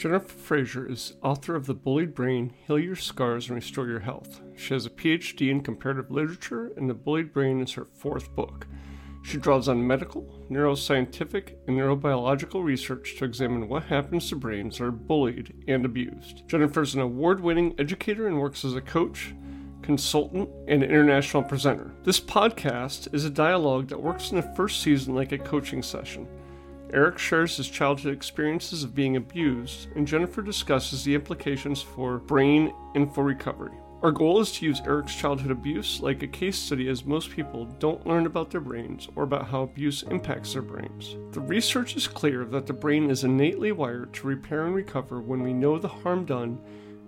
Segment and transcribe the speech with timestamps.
[0.00, 4.40] Jennifer Fraser is author of The Bullied Brain Heal Your Scars and Restore Your Health.
[4.56, 8.66] She has a PhD in comparative literature, and The Bullied Brain is her fourth book.
[9.22, 14.84] She draws on medical, neuroscientific, and neurobiological research to examine what happens to brains that
[14.84, 16.48] are bullied and abused.
[16.48, 19.34] Jennifer is an award winning educator and works as a coach,
[19.82, 21.90] consultant, and international presenter.
[22.04, 26.26] This podcast is a dialogue that works in the first season like a coaching session.
[26.92, 32.72] Eric shares his childhood experiences of being abused, and Jennifer discusses the implications for brain
[32.94, 33.72] and for recovery.
[34.02, 37.66] Our goal is to use Eric's childhood abuse like a case study as most people
[37.78, 41.16] don't learn about their brains or about how abuse impacts their brains.
[41.32, 45.42] The research is clear that the brain is innately wired to repair and recover when
[45.42, 46.58] we know the harm done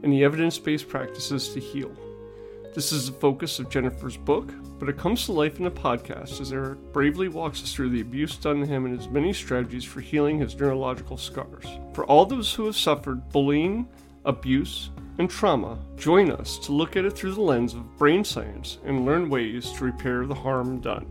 [0.02, 1.96] and the evidence based practices to heal.
[2.74, 6.40] This is the focus of Jennifer's book, but it comes to life in a podcast
[6.40, 9.84] as Eric bravely walks us through the abuse done to him and his many strategies
[9.84, 11.66] for healing his neurological scars.
[11.92, 13.86] For all those who have suffered bullying,
[14.24, 18.78] abuse, and trauma, join us to look at it through the lens of brain science
[18.86, 21.06] and learn ways to repair the harm done.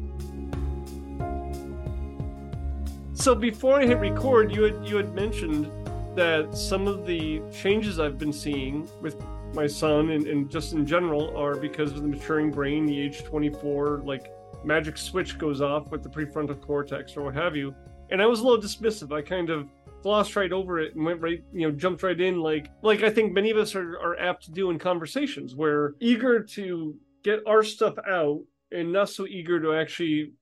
[3.13, 5.71] So before I hit record, you had you had mentioned
[6.15, 9.15] that some of the changes I've been seeing with
[9.53, 13.23] my son and, and just in general are because of the maturing brain, the age
[13.23, 14.31] 24, like
[14.63, 17.75] magic switch goes off with the prefrontal cortex or what have you.
[18.09, 19.11] And I was a little dismissive.
[19.11, 19.69] I kind of
[20.03, 23.09] glossed right over it and went right, you know, jumped right in like like I
[23.09, 25.55] think many of us are, are apt to do in conversations.
[25.55, 28.41] We're eager to get our stuff out
[28.71, 30.33] and not so eager to actually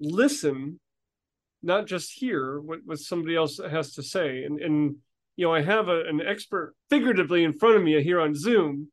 [0.00, 0.78] listen,
[1.62, 4.44] not just hear what, what somebody else has to say.
[4.44, 4.96] And and
[5.38, 8.88] you know, I have a, an expert figuratively in front of me here on Zoom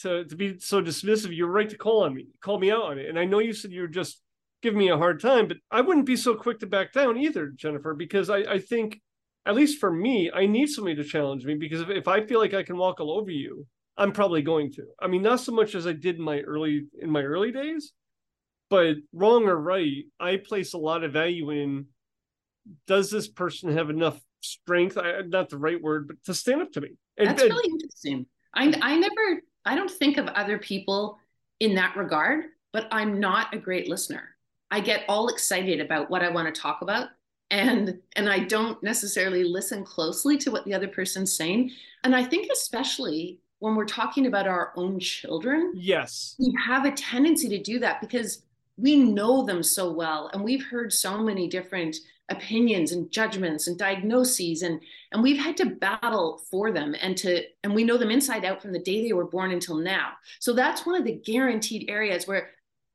[0.00, 1.34] to, to be so dismissive.
[1.34, 3.08] You're right to call on me, call me out on it.
[3.08, 4.20] And I know you said you're just
[4.60, 7.46] giving me a hard time, but I wouldn't be so quick to back down either,
[7.46, 9.00] Jennifer, because I, I think,
[9.46, 12.40] at least for me, I need somebody to challenge me because if, if I feel
[12.40, 13.64] like I can walk all over you,
[13.96, 14.86] I'm probably going to.
[15.00, 17.92] I mean, not so much as I did in my early in my early days,
[18.68, 21.86] but wrong or right, I place a lot of value in
[22.88, 26.72] does this person have enough strength I, not the right word but to stand up
[26.72, 26.90] to me.
[27.18, 28.26] And, that's really interesting.
[28.54, 31.18] I, I never i don't think of other people
[31.60, 34.30] in that regard but i'm not a great listener.
[34.70, 37.08] I get all excited about what i want to talk about
[37.50, 41.70] and and i don't necessarily listen closely to what the other person's saying.
[42.04, 46.36] And i think especially when we're talking about our own children yes.
[46.38, 48.42] we have a tendency to do that because
[48.76, 51.96] we know them so well and we've heard so many different
[52.30, 54.80] opinions and judgments and diagnoses and
[55.12, 58.62] and we've had to battle for them and to and we know them inside out
[58.62, 60.12] from the day they were born until now.
[60.40, 62.50] So that's one of the guaranteed areas where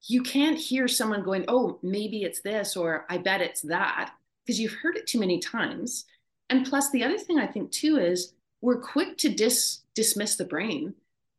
[0.07, 4.13] you can't hear someone going oh maybe it's this or i bet it's that
[4.45, 6.06] because you've heard it too many times.
[6.50, 10.45] And plus the other thing i think too is we're quick to dis dismiss the
[10.45, 10.95] brain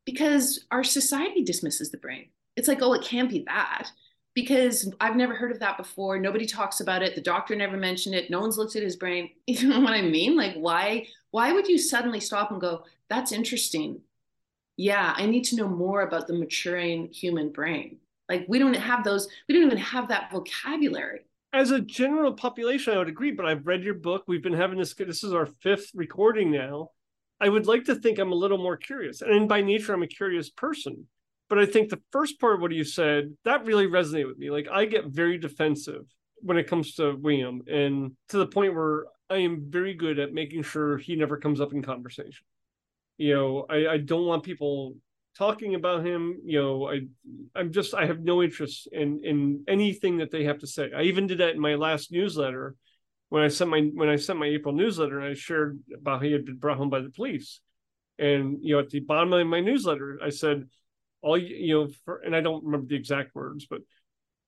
[0.06, 2.28] because our society dismisses the brain.
[2.54, 3.90] It's like oh it can't be that
[4.40, 6.18] because I've never heard of that before.
[6.18, 7.14] Nobody talks about it.
[7.14, 8.30] The doctor never mentioned it.
[8.30, 9.30] No one's looked at his brain.
[9.46, 10.36] You know what I mean?
[10.36, 14.00] Like why why would you suddenly stop and go, that's interesting.
[14.76, 17.98] Yeah, I need to know more about the maturing human brain.
[18.28, 21.20] Like we don't have those, we don't even have that vocabulary.
[21.52, 24.24] As a general population, I would agree, but I've read your book.
[24.26, 26.90] We've been having this, this is our fifth recording now.
[27.40, 29.20] I would like to think I'm a little more curious.
[29.20, 31.06] And by nature, I'm a curious person
[31.50, 34.50] but I think the first part of what you said, that really resonated with me.
[34.50, 36.04] Like I get very defensive
[36.36, 40.32] when it comes to William and to the point where I am very good at
[40.32, 42.46] making sure he never comes up in conversation.
[43.18, 44.94] You know, I, I don't want people
[45.36, 46.38] talking about him.
[46.44, 47.00] You know, I
[47.56, 50.90] I'm just I have no interest in in anything that they have to say.
[50.96, 52.76] I even did that in my last newsletter
[53.28, 56.30] when I sent my when I sent my April newsletter and I shared about he
[56.30, 57.60] had been brought home by the police.
[58.20, 60.68] And you know, at the bottom of my newsletter, I said,
[61.22, 63.81] all you, you know, for, and I don't remember the exact words, but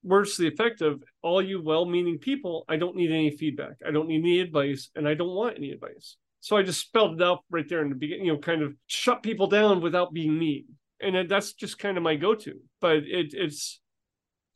[0.03, 3.75] words to the effect of all you well-meaning people, I don't need any feedback.
[3.87, 6.17] I don't need any advice, and I don't want any advice.
[6.41, 8.75] So I just spelled it out right there in the beginning, you know, kind of
[8.88, 10.64] shut people down without being mean.
[11.00, 12.61] And that's just kind of my go-to.
[12.81, 13.81] But it, it's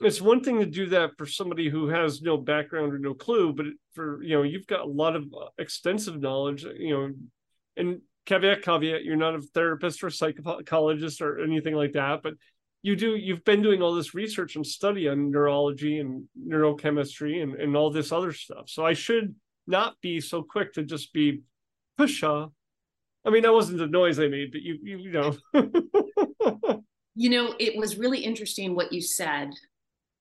[0.01, 3.53] it's one thing to do that for somebody who has no background or no clue,
[3.53, 7.11] but for you know, you've got a lot of uh, extensive knowledge, you know,
[7.77, 12.35] and caveat caveat you're not a therapist or psychologist or anything like that but
[12.83, 17.55] you do you've been doing all this research and study on neurology and neurochemistry and,
[17.55, 18.69] and all this other stuff.
[18.69, 19.35] So i should
[19.67, 21.43] not be so quick to just be
[21.99, 22.51] pusha
[23.25, 25.37] i mean that wasn't the noise i made but you you, you know.
[27.19, 29.49] You know it was really interesting what you said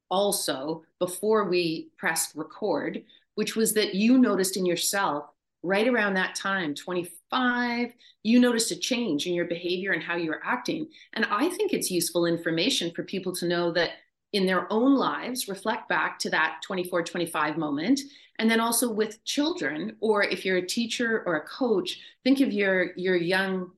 [0.09, 3.03] also before we pressed record
[3.35, 5.25] which was that you noticed in yourself
[5.65, 10.41] right around that time, 25, you notice a change in your behavior and how you're
[10.43, 10.87] acting.
[11.13, 13.91] And I think it's useful information for people to know that
[14.33, 18.01] in their own lives, reflect back to that 24, 25 moment.
[18.37, 22.51] And then also with children, or if you're a teacher or a coach, think of
[22.51, 23.71] your, your young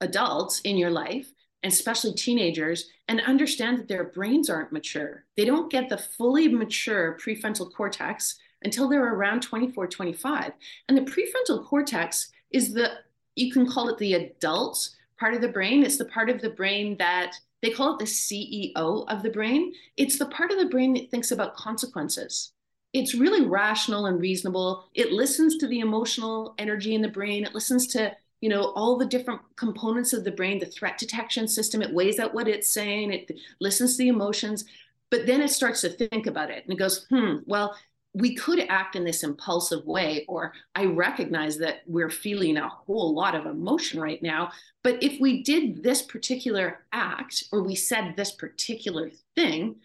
[0.00, 1.30] adults in your life
[1.62, 5.24] and especially teenagers and understand that their brains aren't mature.
[5.36, 10.52] They don't get the fully mature prefrontal cortex until they're around 24, 25.
[10.88, 12.90] And the prefrontal cortex is the,
[13.36, 15.84] you can call it the adult part of the brain.
[15.84, 19.72] It's the part of the brain that they call it the CEO of the brain.
[19.96, 22.52] It's the part of the brain that thinks about consequences.
[22.92, 24.88] It's really rational and reasonable.
[24.94, 27.44] It listens to the emotional energy in the brain.
[27.44, 31.48] It listens to you know all the different components of the brain the threat detection
[31.48, 33.30] system it weighs out what it's saying it
[33.60, 34.64] listens to the emotions
[35.10, 37.74] but then it starts to think about it and it goes hmm well
[38.14, 43.14] we could act in this impulsive way, or I recognize that we're feeling a whole
[43.14, 44.50] lot of emotion right now.
[44.82, 49.76] But if we did this particular act or we said this particular thing,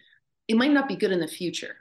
[0.48, 1.76] it might not be good in the future.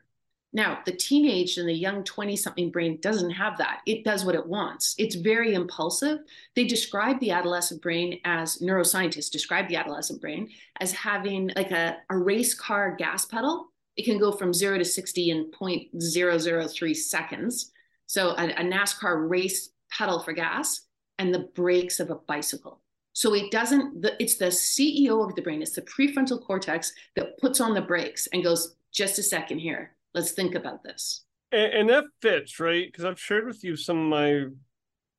[0.56, 3.82] Now, the teenage and the young 20 something brain doesn't have that.
[3.88, 4.94] It does what it wants.
[5.00, 6.20] It's very impulsive.
[6.56, 10.50] They describe the adolescent brain as neuroscientists describe the adolescent brain
[10.80, 14.86] as having like a, a race car gas pedal it can go from zero to
[14.86, 17.72] 60 in 0.003 seconds.
[18.08, 20.82] So a, a NASCAR race pedal for gas
[21.20, 22.82] and the brakes of a bicycle.
[23.14, 27.38] So it doesn't, the, it's the CEO of the brain, it's the prefrontal cortex that
[27.40, 31.24] puts on the brakes and goes, just a second here, let's think about this.
[31.52, 32.88] And, and that fits, right?
[32.92, 34.46] Because I've shared with you some of my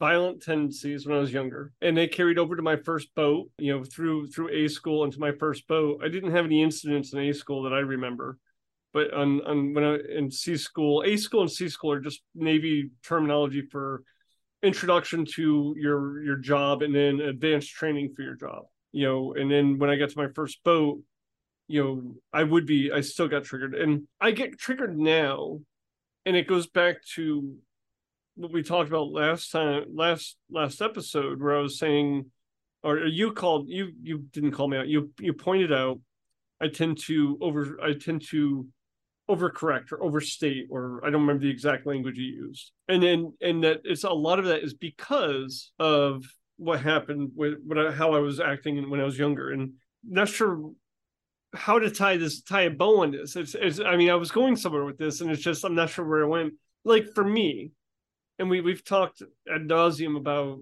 [0.00, 3.49] violent tendencies when I was younger, and they carried over to my first boat.
[3.59, 6.00] You know, through through A school into my first boat.
[6.05, 8.38] I didn't have any incidents in A school that I remember,
[8.94, 12.23] but on, on when I in C school, A school and C school are just
[12.35, 14.05] Navy terminology for
[14.62, 18.62] introduction to your your job and then advanced training for your job.
[18.93, 21.00] You know, and then when I got to my first boat,
[21.67, 23.75] you know, I would be I still got triggered.
[23.75, 25.58] And I get triggered now,
[26.25, 27.56] and it goes back to
[28.37, 32.31] what we talked about last time last last episode where I was saying
[32.85, 34.87] or you called you you didn't call me out.
[34.87, 35.99] You you pointed out
[36.61, 38.69] I tend to over I tend to
[39.31, 42.73] overcorrect or overstate or I don't remember the exact language you used.
[42.88, 46.25] And then and that it's a lot of that is because of
[46.56, 49.73] what happened with what I, how I was acting when I was younger and
[50.06, 50.71] not sure
[51.55, 53.37] how to tie this tie a bow on this.
[53.37, 55.91] It's, it's I mean I was going somewhere with this and it's just I'm not
[55.91, 56.55] sure where I went.
[56.85, 57.73] Like for me,
[58.38, 60.61] and we we've talked ad nauseum about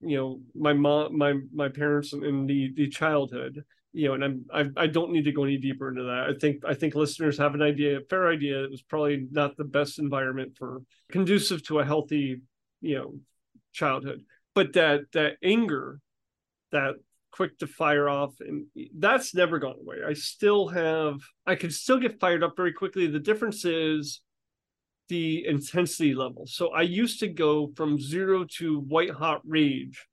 [0.00, 4.44] you know my mom my my parents in the the childhood you know, and I'm
[4.76, 6.26] I, I don't need to go any deeper into that.
[6.28, 8.64] I think I think listeners have an idea, a fair idea.
[8.64, 10.82] It was probably not the best environment for
[11.12, 12.42] conducive to a healthy,
[12.80, 13.14] you know,
[13.72, 14.24] childhood.
[14.52, 16.00] But that that anger,
[16.72, 16.96] that
[17.30, 18.66] quick to fire off, and
[18.98, 19.98] that's never gone away.
[20.04, 23.06] I still have I can still get fired up very quickly.
[23.06, 24.22] The difference is
[25.08, 26.46] the intensity level.
[26.46, 30.04] So I used to go from zero to white hot rage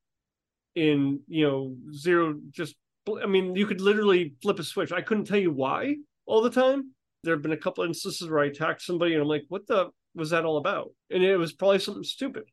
[0.75, 2.75] in you know zero just
[3.07, 4.91] I mean, you could literally flip a switch.
[4.91, 5.95] I couldn't tell you why
[6.25, 6.91] all the time.
[7.23, 9.91] There have been a couple instances where I attacked somebody and I'm like, what the
[10.15, 10.91] was that all about?
[11.09, 12.43] And it was probably something stupid.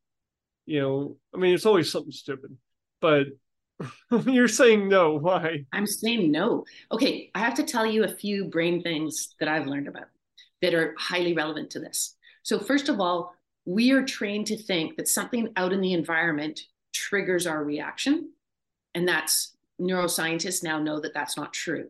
[0.67, 2.57] You know, I mean, it's always something stupid,
[3.01, 3.29] but
[4.27, 5.19] you're saying no.
[5.19, 5.65] Why?
[5.73, 6.65] I'm saying no.
[6.93, 10.09] Okay, I have to tell you a few brain things that I've learned about
[10.61, 12.17] that are highly relevant to this.
[12.43, 13.35] So, first of all,
[13.65, 16.61] we are trained to think that something out in the environment
[16.93, 18.33] triggers our reaction.
[18.95, 21.89] And that's neuroscientists now know that that's not true.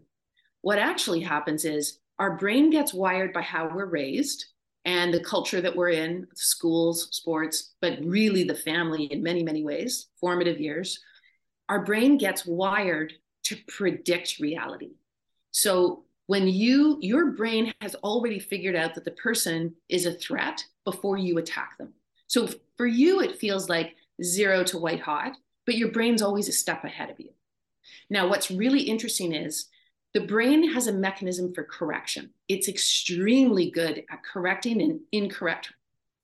[0.63, 4.45] What actually happens is our brain gets wired by how we're raised
[4.85, 9.63] and the culture that we're in, schools, sports, but really the family in many, many
[9.63, 11.01] ways, formative years.
[11.69, 13.13] Our brain gets wired
[13.45, 14.93] to predict reality.
[15.51, 20.63] So when you your brain has already figured out that the person is a threat
[20.85, 21.93] before you attack them.
[22.27, 25.33] So for you it feels like zero to white hot,
[25.67, 27.31] but your brain's always a step ahead of you.
[28.11, 29.67] Now, what's really interesting is
[30.15, 32.31] the brain has a mechanism for correction.
[32.49, 35.73] It's extremely good at correcting an incorrect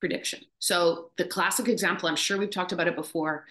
[0.00, 0.40] prediction.
[0.58, 3.46] So, the classic example, I'm sure we've talked about it before.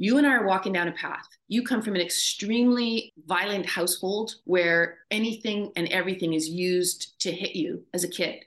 [0.00, 1.26] You and I are walking down a path.
[1.48, 7.56] You come from an extremely violent household where anything and everything is used to hit
[7.56, 8.44] you as a kid.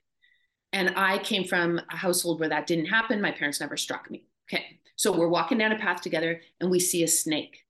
[0.71, 3.21] And I came from a household where that didn't happen.
[3.21, 4.23] My parents never struck me.
[4.47, 4.79] Okay.
[4.95, 7.65] So we're walking down a path together and we see a snake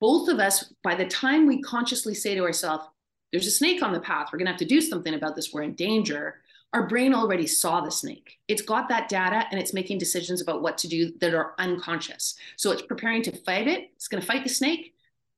[0.00, 2.84] both of us, by the time we consciously say to ourselves,
[3.32, 5.52] there's a snake on the path, we're going to have to do something about this,
[5.52, 6.36] we're in danger,
[6.72, 8.38] our brain already saw the snake.
[8.48, 12.36] It's got that data and it's making decisions about what to do that are unconscious.
[12.56, 13.90] So it's preparing to fight it.
[13.94, 14.94] It's going to fight the snake,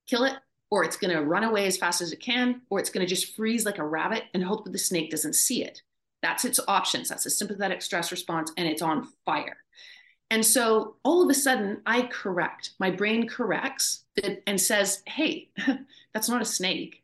[0.06, 0.34] kill it,
[0.70, 3.14] or it's going to run away as fast as it can, or it's going to
[3.14, 5.82] just freeze like a rabbit and hope that the snake doesn't see it.
[6.22, 7.08] That's its options.
[7.08, 9.58] That's a sympathetic stress response, and it's on fire.
[10.30, 12.72] And so all of a sudden, I correct.
[12.78, 14.04] My brain corrects
[14.46, 15.48] and says, hey,
[16.12, 17.02] that's not a snake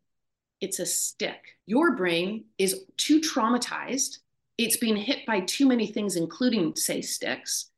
[0.65, 1.57] it's a stick.
[1.67, 4.19] Your brain is too traumatized.
[4.57, 7.71] It's been hit by too many things, including, say, sticks.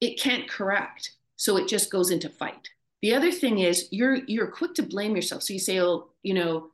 [0.00, 1.12] It can't correct.
[1.36, 2.68] So it just goes into fight.
[3.00, 5.42] The other thing is you're you're quick to blame yourself.
[5.42, 6.70] So you say, oh, you know,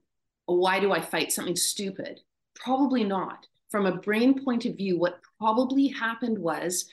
[0.46, 2.20] why do I fight something stupid?
[2.54, 3.46] Probably not.
[3.70, 6.86] From a brain point of view, what probably happened was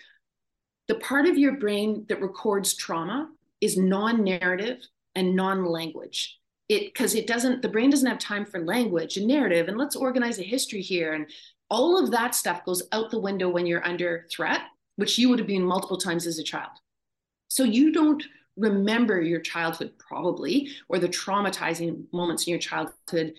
[0.87, 3.29] the part of your brain that records trauma
[3.61, 4.79] is non-narrative
[5.15, 6.39] and non-language.
[6.67, 9.95] It because it doesn't the brain doesn't have time for language and narrative and let's
[9.95, 11.27] organize a history here and
[11.69, 14.61] all of that stuff goes out the window when you're under threat
[14.95, 16.71] which you would have been multiple times as a child.
[17.49, 18.23] So you don't
[18.57, 23.33] remember your childhood probably or the traumatizing moments in your childhood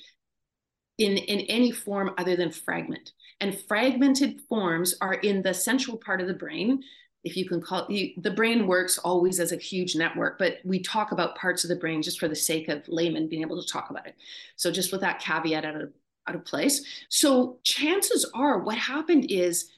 [0.98, 3.12] in in any form other than fragment.
[3.40, 6.82] And fragmented forms are in the central part of the brain
[7.26, 10.78] if you can call it, the brain works always as a huge network, but we
[10.78, 13.68] talk about parts of the brain just for the sake of layman being able to
[13.68, 14.14] talk about it.
[14.54, 15.92] So just with that caveat out of,
[16.28, 16.84] out of place.
[17.08, 19.72] So chances are what happened is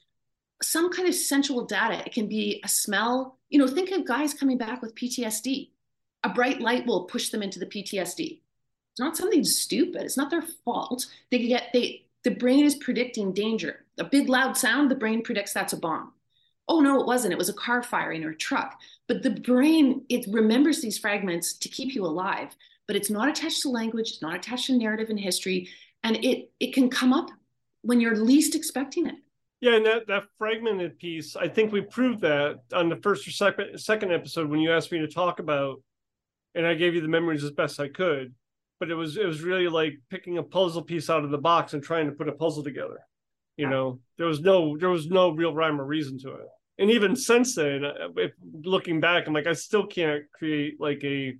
[0.61, 2.03] some kind of sensual data.
[2.05, 3.39] It can be a smell.
[3.49, 5.71] You know, think of guys coming back with PTSD.
[6.23, 8.41] A bright light will push them into the PTSD.
[8.91, 10.03] It's not something stupid.
[10.03, 11.07] It's not their fault.
[11.31, 13.85] They get they the brain is predicting danger.
[13.97, 16.11] A big loud sound, the brain predicts that's a bomb
[16.69, 17.33] oh no it wasn't.
[17.33, 18.79] It was a car firing or a truck.
[19.07, 22.55] But the brain it remembers these fragments to keep you alive
[22.89, 25.69] but it's not attached to language it's not attached to narrative and history
[26.03, 27.29] and it it can come up
[27.83, 29.15] when you're least expecting it.
[29.61, 33.31] Yeah and that that fragmented piece i think we proved that on the first or
[33.31, 35.81] second second episode when you asked me to talk about
[36.55, 38.33] and i gave you the memories as best i could
[38.79, 41.73] but it was it was really like picking a puzzle piece out of the box
[41.73, 42.99] and trying to put a puzzle together
[43.57, 43.99] you know?
[44.17, 46.47] There was no there was no real rhyme or reason to it
[46.79, 48.31] and even since then, uh, if
[48.63, 51.35] looking back, I'm like, I still can't create like a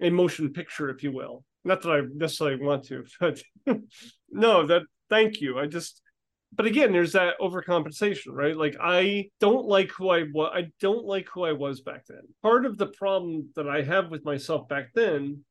[0.00, 1.44] a motion picture, if you will.
[1.64, 3.42] Not that I necessarily want to, but
[4.30, 5.58] no, that thank you.
[5.58, 6.00] I just
[6.52, 8.56] but again, there's that overcompensation, right?
[8.56, 10.52] Like I don't like who I was.
[10.54, 12.22] I don't like who I was back then.
[12.40, 15.44] Part of the problem that I have with myself back then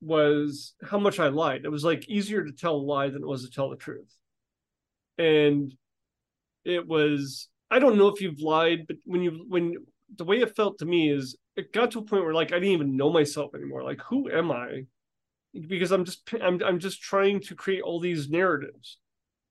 [0.00, 1.62] was how much I lied.
[1.64, 4.10] It was like easier to tell a lie than it was to tell the truth.
[5.18, 5.72] And
[6.64, 9.74] it was I don't know if you've lied, but when you when
[10.14, 12.56] the way it felt to me is it got to a point where like I
[12.56, 13.82] didn't even know myself anymore.
[13.82, 14.84] Like who am I?
[15.66, 18.98] Because I'm just I'm I'm just trying to create all these narratives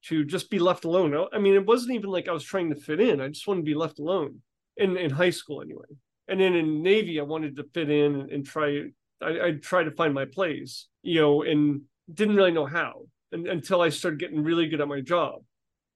[0.05, 1.27] to just be left alone.
[1.33, 3.19] I mean, it wasn't even like I was trying to fit in.
[3.19, 4.41] I just wanted to be left alone
[4.77, 5.85] in in high school anyway.
[6.27, 8.83] And then in Navy, I wanted to fit in and, and try.
[9.21, 11.81] I, I tried to find my place, you know, and
[12.13, 15.41] didn't really know how and, until I started getting really good at my job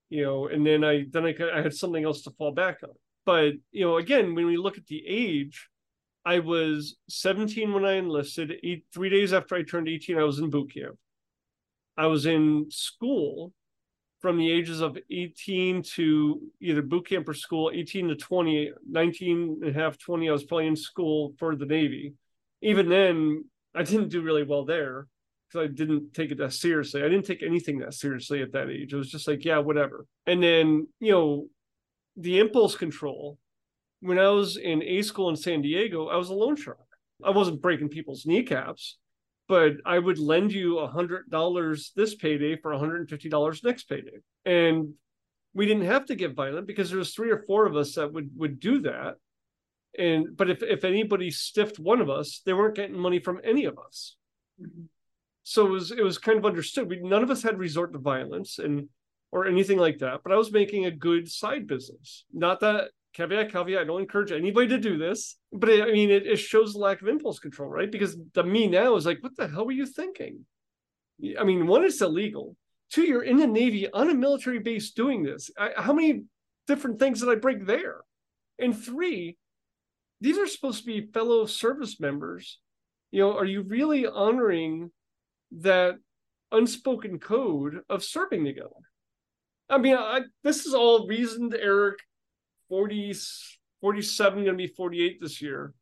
[0.10, 2.92] you know, and then I then I, I had something else to fall back on.
[3.25, 5.70] But you know, again, when we look at the age,
[6.25, 8.54] I was 17 when I enlisted.
[8.63, 10.98] Eight, three days after I turned 18, I was in boot camp.
[11.98, 13.54] I was in school
[14.22, 19.60] from the ages of 18 to either boot camp or school, 18 to 20, 19
[19.62, 20.28] and a half, 20.
[20.28, 22.13] I was probably in school for the Navy.
[22.62, 25.08] Even then, I didn't do really well there
[25.50, 27.01] because I didn't take it that seriously.
[27.01, 28.94] I didn't take anything that seriously at that age.
[28.94, 30.06] It was just like, yeah, whatever.
[30.25, 31.48] And then, you know,
[32.18, 33.38] the impulse control,
[34.01, 36.77] when I was in A school in San Diego, I was a loan shark.
[37.24, 38.98] I wasn't breaking people's kneecaps,
[39.48, 44.20] but I would lend you a hundred dollars this payday for $150 next payday.
[44.46, 44.94] And
[45.53, 48.13] we didn't have to get violent because there was three or four of us that
[48.13, 49.15] would would do that.
[49.98, 53.65] And but if if anybody stiffed one of us, they weren't getting money from any
[53.65, 54.15] of us.
[54.62, 54.86] Mm-hmm
[55.50, 56.88] so it was it was kind of understood.
[56.88, 58.88] We, none of us had resort to violence and
[59.32, 60.20] or anything like that.
[60.24, 62.25] But I was making a good side business.
[62.32, 63.82] Not that caveat caveat.
[63.82, 67.01] I don't encourage anybody to do this, but it, I mean it, it shows lack
[67.01, 67.91] of impulse control, right?
[67.91, 70.46] Because the me now is like, what the hell were you thinking?
[71.39, 72.56] I mean, one, it's illegal.
[72.91, 75.50] Two, you're in the Navy on a military base doing this.
[75.58, 76.25] I, how many
[76.68, 78.01] different things did I break there?
[78.60, 79.36] And three,
[80.22, 82.60] these are supposed to be fellow service members.
[83.10, 84.91] You know, are you really honoring
[85.51, 85.96] that
[86.51, 88.70] unspoken code of serving together.
[89.70, 92.00] I mean, I, this is all reasoned, Eric.
[92.70, 93.15] 40,
[93.82, 95.74] 47 going to be 48 this year,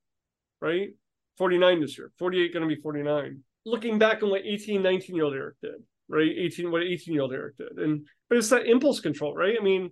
[0.61, 0.89] right?
[1.37, 3.43] 49 this year, 48 going to be 49.
[3.65, 5.83] Looking back on what 18, 19 year old Eric did.
[6.07, 6.31] right?
[6.37, 7.77] 18, what 18 year old Eric did.
[7.77, 9.57] And, but it's that impulse control, right?
[9.59, 9.91] I mean,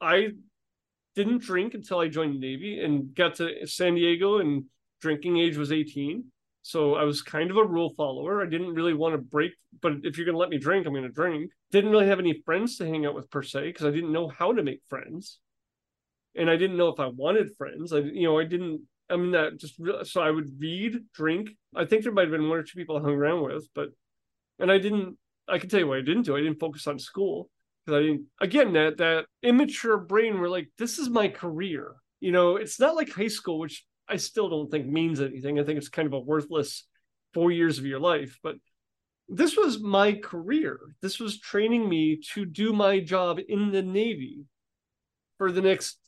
[0.00, 0.30] I
[1.14, 4.64] didn't drink until I joined the Navy and got to San Diego and
[5.00, 6.24] drinking age was 18.
[6.62, 8.40] So I was kind of a rule follower.
[8.40, 10.92] I didn't really want to break, but if you're going to let me drink, I'm
[10.92, 11.50] going to drink.
[11.72, 14.28] Didn't really have any friends to hang out with per se because I didn't know
[14.28, 15.40] how to make friends.
[16.36, 17.92] And I didn't know if I wanted friends.
[17.92, 19.74] I, you know, I didn't, I mean, that just,
[20.10, 21.50] so I would read, drink.
[21.74, 23.88] I think there might have been one or two people I hung around with, but,
[24.58, 26.36] and I didn't, I can tell you what I didn't do.
[26.36, 27.50] I didn't focus on school
[27.84, 31.96] because I didn't, again, that, that immature brain were like, this is my career.
[32.20, 35.58] You know, it's not like high school, which I still don't think means anything.
[35.58, 36.86] I think it's kind of a worthless
[37.32, 38.38] four years of your life.
[38.42, 38.56] But
[39.28, 40.78] this was my career.
[41.00, 44.44] This was training me to do my job in the Navy
[45.38, 45.98] for the next,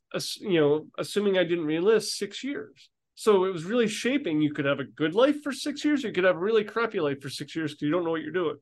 [0.40, 2.90] you know, assuming I didn't reenlist six years.
[3.14, 4.42] So it was really shaping.
[4.42, 6.02] You could have a good life for six years.
[6.02, 8.22] You could have a really crappy life for six years because you don't know what
[8.22, 8.56] you're doing.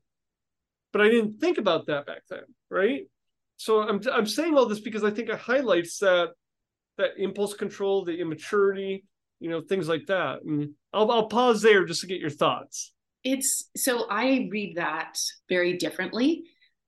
[0.93, 3.01] But I didn't think about that back then, right?
[3.57, 6.29] So I'm I'm saying all this because I think it highlights that
[6.97, 9.03] that impulse control, the immaturity,
[9.43, 10.41] you know, things like that.
[10.43, 12.93] And I'll, I'll pause there just to get your thoughts.
[13.25, 15.19] It's so I read that
[15.49, 16.45] very differently.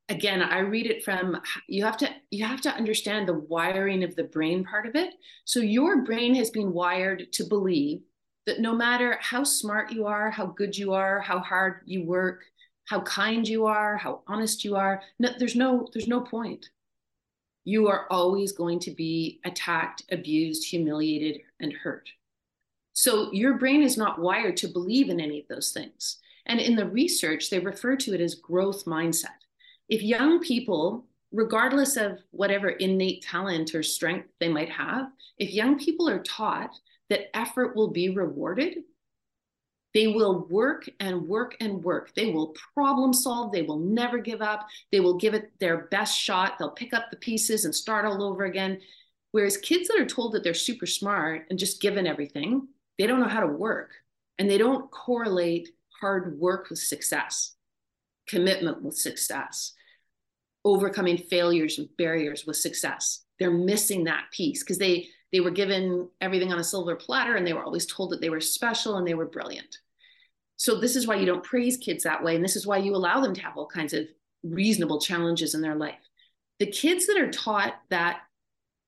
[0.08, 4.16] Again, I read it from you have to you have to understand the wiring of
[4.16, 5.14] the brain part of it.
[5.44, 8.00] So your brain has been wired to believe
[8.46, 12.44] that no matter how smart you are, how good you are, how hard you work,
[12.86, 16.70] how kind you are, how honest you are, no, there's no there's no point.
[17.66, 22.08] You are always going to be attacked, abused, humiliated, and hurt.
[22.96, 26.18] So your brain is not wired to believe in any of those things.
[26.46, 29.36] And in the research, they refer to it as growth mindset.
[29.90, 35.78] If young people, regardless of whatever innate talent or strength they might have, if young
[35.78, 36.74] people are taught
[37.10, 38.78] that effort will be rewarded,
[39.94, 42.14] they will work and work and work.
[42.16, 43.52] They will problem solve.
[43.52, 44.68] They will never give up.
[44.94, 46.54] They will give it their best shot.
[46.58, 48.80] They'll pick up the pieces and start all over again.
[49.32, 53.20] Whereas kids that are told that they're super smart and just given everything, they don't
[53.20, 53.92] know how to work
[54.38, 57.56] and they don't correlate hard work with success,
[58.28, 59.74] commitment with success,
[60.64, 63.24] overcoming failures and barriers with success.
[63.40, 67.46] They're missing that piece because they they were given everything on a silver platter and
[67.46, 69.80] they were always told that they were special and they were brilliant.
[70.56, 72.96] So this is why you don't praise kids that way and this is why you
[72.96, 74.08] allow them to have all kinds of
[74.44, 76.00] reasonable challenges in their life.
[76.60, 78.20] The kids that are taught that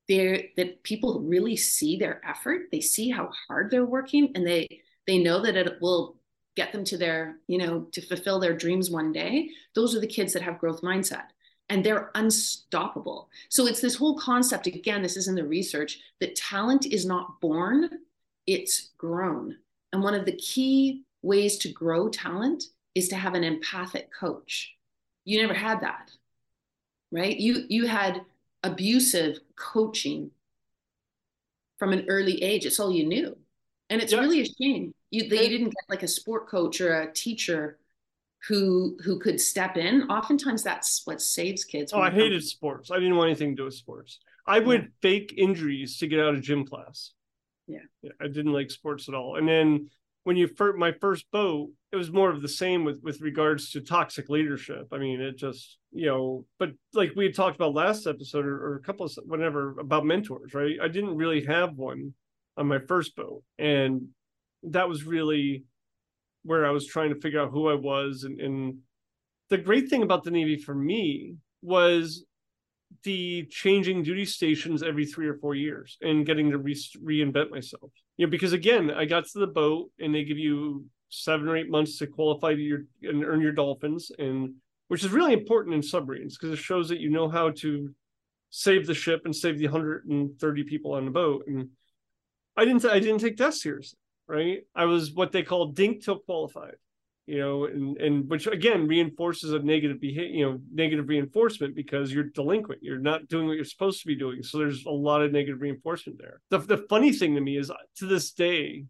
[0.08, 4.82] they're that people really see their effort they see how hard they're working and they
[5.06, 6.18] they know that it will
[6.56, 9.50] get them to their you know to fulfill their dreams one day.
[9.76, 11.26] Those are the kids that have growth mindset
[11.70, 13.30] and they're unstoppable.
[13.50, 17.40] So it's this whole concept again this is in the research that talent is not
[17.42, 17.90] born
[18.48, 19.58] it's grown.
[19.92, 22.64] And one of the key ways to grow talent
[22.96, 24.74] is to have an empathic coach.
[25.26, 26.12] You never had that
[27.12, 27.38] right?
[27.38, 28.22] You you had
[28.64, 30.32] abusive coaching
[31.78, 32.66] from an early age.
[32.66, 33.38] It's all you knew.
[33.90, 34.94] And it's really a shame.
[35.12, 37.80] You they didn't get like a sport coach or a teacher
[38.48, 40.04] who who could step in.
[40.04, 41.94] Oftentimes that's what saves kids.
[41.94, 42.92] Oh, I hated sports.
[42.92, 44.20] I didn't want anything to do with sports.
[44.46, 44.88] I would yeah.
[45.02, 47.12] fake injuries to get out of gym class.
[47.68, 47.80] Yeah.
[48.02, 48.12] yeah.
[48.22, 49.36] I didn't like sports at all.
[49.36, 49.90] And then
[50.28, 53.72] when you first my first boat, it was more of the same with with regards
[53.72, 54.90] to toxic leadership.
[54.92, 58.58] I mean, it just you know, but like we had talked about last episode or,
[58.58, 60.76] or a couple of whatever about mentors, right?
[60.84, 62.14] I didn't really have one
[62.58, 64.10] on my first boat, and
[64.64, 65.64] that was really
[66.44, 68.26] where I was trying to figure out who I was.
[68.26, 68.80] And, and
[69.50, 72.26] the great thing about the Navy for me was
[73.04, 77.92] the changing duty stations every three or four years and getting to re- reinvent myself.
[78.18, 81.56] You know, because again, I got to the boat and they give you seven or
[81.56, 84.56] eight months to qualify to your and earn your dolphins, and
[84.88, 87.94] which is really important in submarines because it shows that you know how to
[88.50, 91.44] save the ship and save the 130 people on the boat.
[91.48, 91.70] And
[92.56, 94.60] I didn't I didn't take that seriously, right?
[94.76, 96.76] I was what they call dink till qualified
[97.28, 102.12] you know, and and which again reinforces a negative behavior, you know, negative reinforcement because
[102.12, 104.42] you're delinquent, you're not doing what you're supposed to be doing.
[104.42, 106.40] So there's a lot of negative reinforcement there.
[106.50, 108.86] The the funny thing to me is uh, to this day,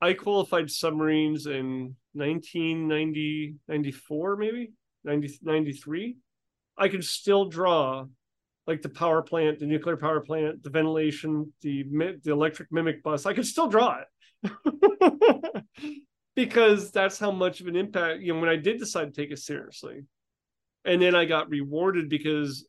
[0.00, 6.16] I qualified submarines in 1990, 94, maybe 90, 93.
[6.78, 8.06] I could still draw
[8.68, 11.82] like the power plant, the nuclear power plant, the ventilation, the
[12.22, 13.26] the electric mimic bus.
[13.26, 13.98] I could still draw
[14.44, 15.64] it.
[16.34, 19.30] because that's how much of an impact you know when i did decide to take
[19.30, 20.04] it seriously.
[20.86, 22.66] And then i got rewarded because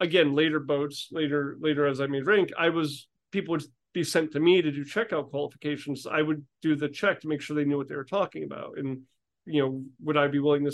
[0.00, 4.32] again later boats later later as i made rank i was people would be sent
[4.32, 6.04] to me to do checkout qualifications.
[6.04, 8.76] I would do the check to make sure they knew what they were talking about
[8.76, 9.02] and
[9.46, 10.72] you know would i be willing to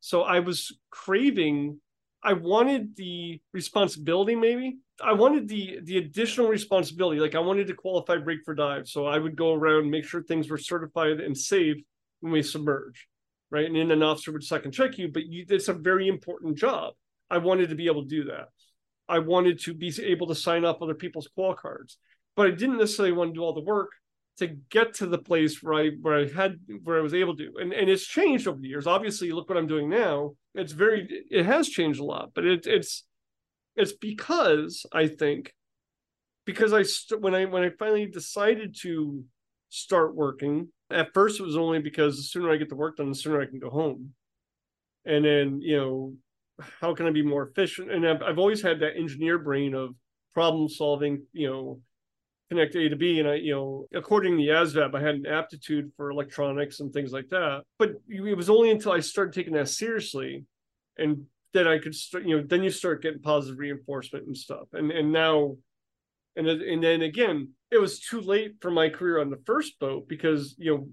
[0.00, 1.80] So I was craving,
[2.26, 4.78] I wanted the responsibility, maybe.
[5.00, 7.20] I wanted the the additional responsibility.
[7.20, 8.88] Like I wanted to qualify rig for dive.
[8.88, 11.76] So I would go around, make sure things were certified and safe
[12.20, 13.06] when we submerge.
[13.48, 13.66] Right.
[13.66, 16.94] And then an officer would second check you, but you, it's a very important job.
[17.30, 18.48] I wanted to be able to do that.
[19.08, 21.96] I wanted to be able to sign up other people's qual cards,
[22.34, 23.90] but I didn't necessarily want to do all the work
[24.38, 27.52] to get to the place where I where I had where I was able to.
[27.60, 28.88] And and it's changed over the years.
[28.88, 30.34] Obviously, look what I'm doing now.
[30.56, 33.04] It's very it has changed a lot, but it, it's
[33.76, 35.52] it's because I think
[36.44, 39.24] because I st- when I when I finally decided to
[39.68, 43.10] start working, at first it was only because the sooner I get the work done,
[43.10, 44.14] the sooner I can go home.
[45.04, 46.14] And then, you know,
[46.80, 47.92] how can I be more efficient?
[47.92, 49.94] And I've, I've always had that engineer brain of
[50.34, 51.80] problem solving, you know,
[52.48, 53.18] connect A to B.
[53.18, 56.92] And I, you know, according to the ASVAB, I had an aptitude for electronics and
[56.92, 57.62] things like that.
[57.78, 60.44] But it was only until I started taking that seriously
[60.98, 64.68] and then I could start, you know, then you start getting positive reinforcement and stuff.
[64.72, 65.56] And and now,
[66.36, 70.08] and and then again, it was too late for my career on the first boat
[70.08, 70.88] because you know,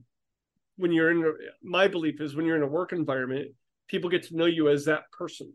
[0.77, 3.51] when you're in, my belief is when you're in a work environment,
[3.87, 5.53] people get to know you as that person,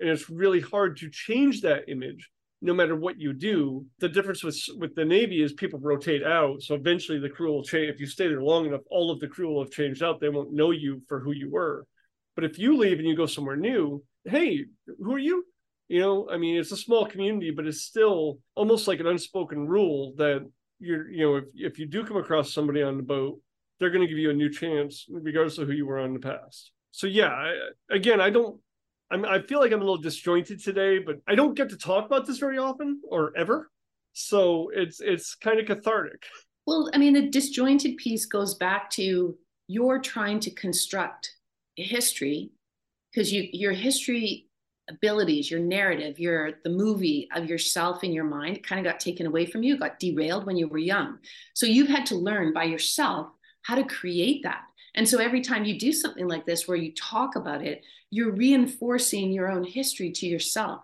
[0.00, 2.28] and it's really hard to change that image
[2.62, 3.84] no matter what you do.
[3.98, 6.62] The difference with with the Navy is people rotate out.
[6.62, 7.90] So eventually the crew will change.
[7.90, 10.20] If you stay there long enough, all of the crew will have changed out.
[10.20, 11.86] They won't know you for who you were.
[12.34, 14.64] But if you leave and you go somewhere new, hey,
[15.02, 15.44] who are you?
[15.88, 19.66] You know, I mean, it's a small community, but it's still almost like an unspoken
[19.66, 20.44] rule that
[20.78, 23.40] you're, you know, if, if you do come across somebody on the boat,
[23.78, 26.18] they're going to give you a new chance, regardless of who you were in the
[26.18, 26.72] past.
[26.90, 27.54] So yeah, I,
[27.90, 28.60] again, I don't
[29.10, 32.06] I'm, I feel like I'm a little disjointed today, but I don't get to talk
[32.06, 33.70] about this very often or ever.
[34.12, 36.24] So it's it's kind of cathartic.
[36.66, 39.36] Well, I mean, the disjointed piece goes back to
[39.68, 41.32] you're trying to construct
[41.78, 42.50] a history
[43.12, 44.48] because you your history
[44.88, 49.26] abilities, your narrative, your the movie of yourself in your mind kind of got taken
[49.26, 51.18] away from you, got derailed when you were young.
[51.54, 53.28] So you've had to learn by yourself
[53.62, 54.62] how to create that.
[54.96, 58.32] And so every time you do something like this where you talk about it, you're
[58.32, 60.82] reinforcing your own history to yourself.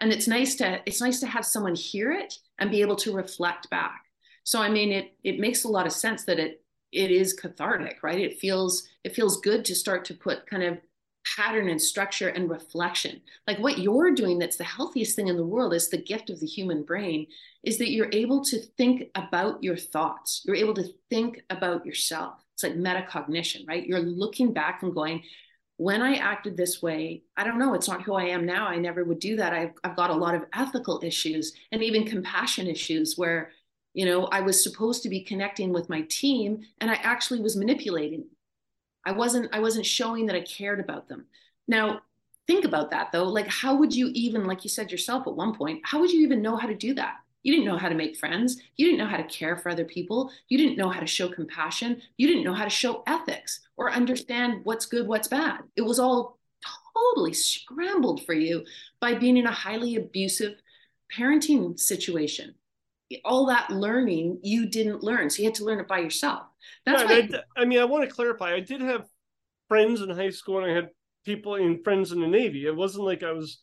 [0.00, 3.14] And it's nice to it's nice to have someone hear it and be able to
[3.14, 4.02] reflect back.
[4.42, 8.02] So I mean it it makes a lot of sense that it it is cathartic,
[8.02, 8.20] right?
[8.20, 10.78] It feels it feels good to start to put kind of
[11.36, 13.20] pattern and structure and reflection.
[13.46, 16.40] Like what you're doing that's the healthiest thing in the world is the gift of
[16.40, 17.28] the human brain
[17.62, 20.42] is that you're able to think about your thoughts.
[20.44, 23.86] You're able to think about yourself it's like metacognition, right?
[23.86, 25.22] You're looking back and going,
[25.78, 28.66] when I acted this way, I don't know, it's not who I am now.
[28.66, 29.52] I never would do that.
[29.52, 33.50] I've, I've got a lot of ethical issues and even compassion issues where,
[33.94, 37.56] you know, I was supposed to be connecting with my team and I actually was
[37.56, 38.26] manipulating.
[39.04, 41.26] I wasn't, I wasn't showing that I cared about them.
[41.66, 42.02] Now,
[42.46, 43.24] think about that though.
[43.24, 46.20] Like, how would you even, like you said yourself at one point, how would you
[46.22, 47.16] even know how to do that?
[47.42, 48.60] You didn't know how to make friends.
[48.76, 50.30] You didn't know how to care for other people.
[50.48, 52.00] You didn't know how to show compassion.
[52.16, 55.60] You didn't know how to show ethics or understand what's good, what's bad.
[55.76, 56.38] It was all
[56.94, 58.64] totally scrambled for you
[59.00, 60.54] by being in a highly abusive
[61.16, 62.54] parenting situation.
[63.24, 65.28] All that learning you didn't learn.
[65.28, 66.44] So you had to learn it by yourself.
[66.86, 67.28] That's why.
[67.56, 68.54] I, I mean, I want to clarify.
[68.54, 69.06] I did have
[69.68, 70.88] friends in high school and I had
[71.24, 72.66] people and friends in the Navy.
[72.66, 73.62] It wasn't like I was,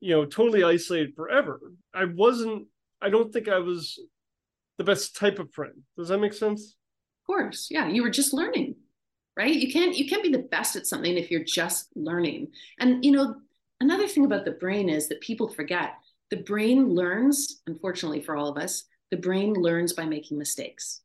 [0.00, 1.60] you know, totally isolated forever.
[1.92, 2.68] I wasn't
[3.02, 3.98] I don't think I was
[4.78, 5.82] the best type of friend.
[5.96, 6.76] Does that make sense?
[7.22, 7.68] Of course.
[7.70, 7.88] Yeah.
[7.88, 8.76] You were just learning,
[9.36, 9.54] right?
[9.54, 12.48] You can't you can't be the best at something if you're just learning.
[12.78, 13.36] And you know,
[13.80, 15.94] another thing about the brain is that people forget.
[16.30, 21.02] The brain learns, unfortunately for all of us, the brain learns by making mistakes.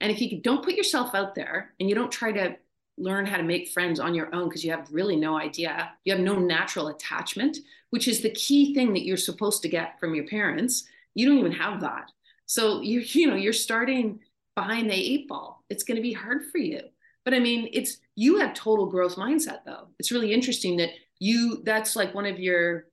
[0.00, 2.56] And if you don't put yourself out there and you don't try to
[2.96, 6.12] learn how to make friends on your own because you have really no idea, you
[6.12, 7.58] have no natural attachment,
[7.90, 11.38] which is the key thing that you're supposed to get from your parents you don't
[11.38, 12.10] even have that.
[12.46, 14.20] So you you know you're starting
[14.56, 15.64] behind the eight ball.
[15.70, 16.80] It's going to be hard for you.
[17.24, 19.88] But I mean, it's you have total growth mindset though.
[19.98, 22.86] It's really interesting that you that's like one of your,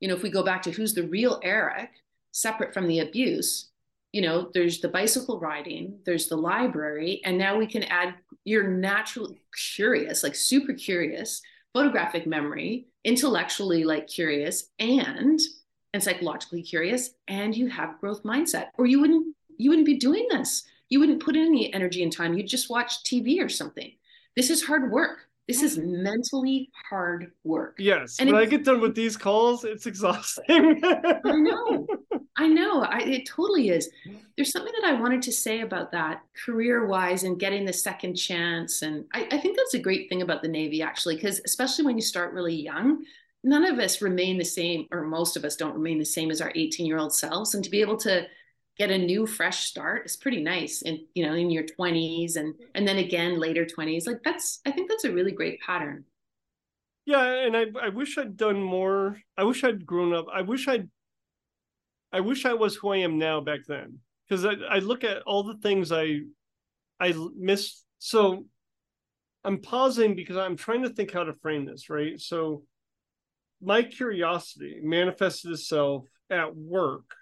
[0.00, 1.90] you know, if we go back to who's the real Eric,
[2.32, 3.70] separate from the abuse,
[4.12, 8.68] you know, there's the bicycle riding, there's the library, and now we can add your
[8.68, 9.34] natural
[9.74, 15.40] curious, like super curious, photographic memory, intellectually like curious, and
[15.94, 20.26] and psychologically curious and you have growth mindset or you wouldn't you wouldn't be doing
[20.30, 23.92] this you wouldn't put in any energy and time you'd just watch tv or something
[24.36, 27.76] this is hard work This is mentally hard work.
[27.78, 28.16] Yes.
[28.18, 30.80] And when I get done with these calls, it's exhausting.
[30.84, 31.86] I know.
[32.36, 32.82] I know.
[32.82, 33.90] I, it totally is.
[34.36, 38.14] There's something that I wanted to say about that career wise and getting the second
[38.14, 38.80] chance.
[38.80, 41.96] And I, I think that's a great thing about the Navy, actually, because especially when
[41.96, 43.04] you start really young,
[43.44, 46.40] none of us remain the same, or most of us don't remain the same as
[46.40, 47.54] our 18 year old selves.
[47.54, 48.26] And to be able to
[48.76, 52.54] get a new fresh start is pretty nice and you know in your 20s and
[52.74, 56.04] and then again later 20s like that's i think that's a really great pattern.
[57.06, 59.20] Yeah and i i wish i'd done more.
[59.36, 60.26] I wish i'd grown up.
[60.32, 60.88] I wish i'd
[62.12, 63.98] i wish i was who i am now back then.
[64.28, 66.20] Because I, I look at all the things i
[66.98, 67.82] i miss.
[67.98, 68.46] So
[69.44, 72.20] i'm pausing because i'm trying to think how to frame this right?
[72.20, 72.64] So
[73.64, 77.14] my curiosity manifested itself at work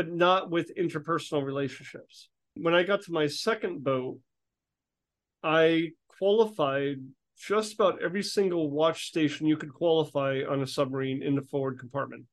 [0.00, 2.30] but not with interpersonal relationships.
[2.54, 4.18] When I got to my second boat,
[5.42, 6.96] I qualified
[7.38, 11.78] just about every single watch station you could qualify on a submarine in the forward
[11.78, 12.24] compartment.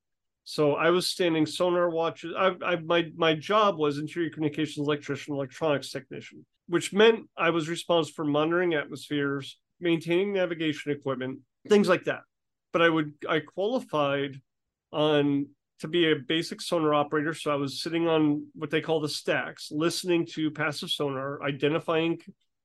[0.45, 2.33] So I was standing sonar watches.
[2.37, 7.67] I, I, my my job was interior communications electrician, electronics technician, which meant I was
[7.67, 12.21] responsible for monitoring atmospheres, maintaining navigation equipment, things like that.
[12.73, 14.41] But I would I qualified
[14.91, 15.47] on
[15.79, 17.33] to be a basic sonar operator.
[17.33, 22.19] So I was sitting on what they call the stacks, listening to passive sonar, identifying,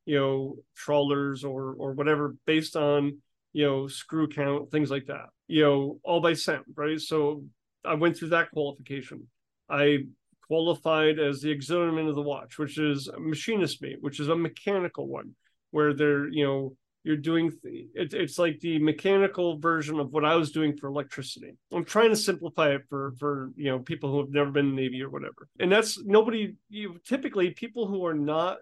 [0.07, 3.19] you know, trawlers or or whatever based on,
[3.53, 5.27] you know, screw count, things like that.
[5.47, 7.01] You know, all by sound, right?
[7.01, 7.45] So
[7.85, 9.29] I went through that qualification.
[9.69, 10.05] I
[10.47, 15.07] qualified as the auxiliary of the watch, which is machinist mate, which is a mechanical
[15.07, 15.35] one,
[15.71, 20.37] where they're, you know, you're doing it, it's like the mechanical version of what i
[20.37, 21.57] was doing for electricity.
[21.73, 24.77] I'm trying to simplify it for for you know people who have never been in
[24.77, 25.49] the navy or whatever.
[25.59, 28.59] And that's nobody you typically people who are not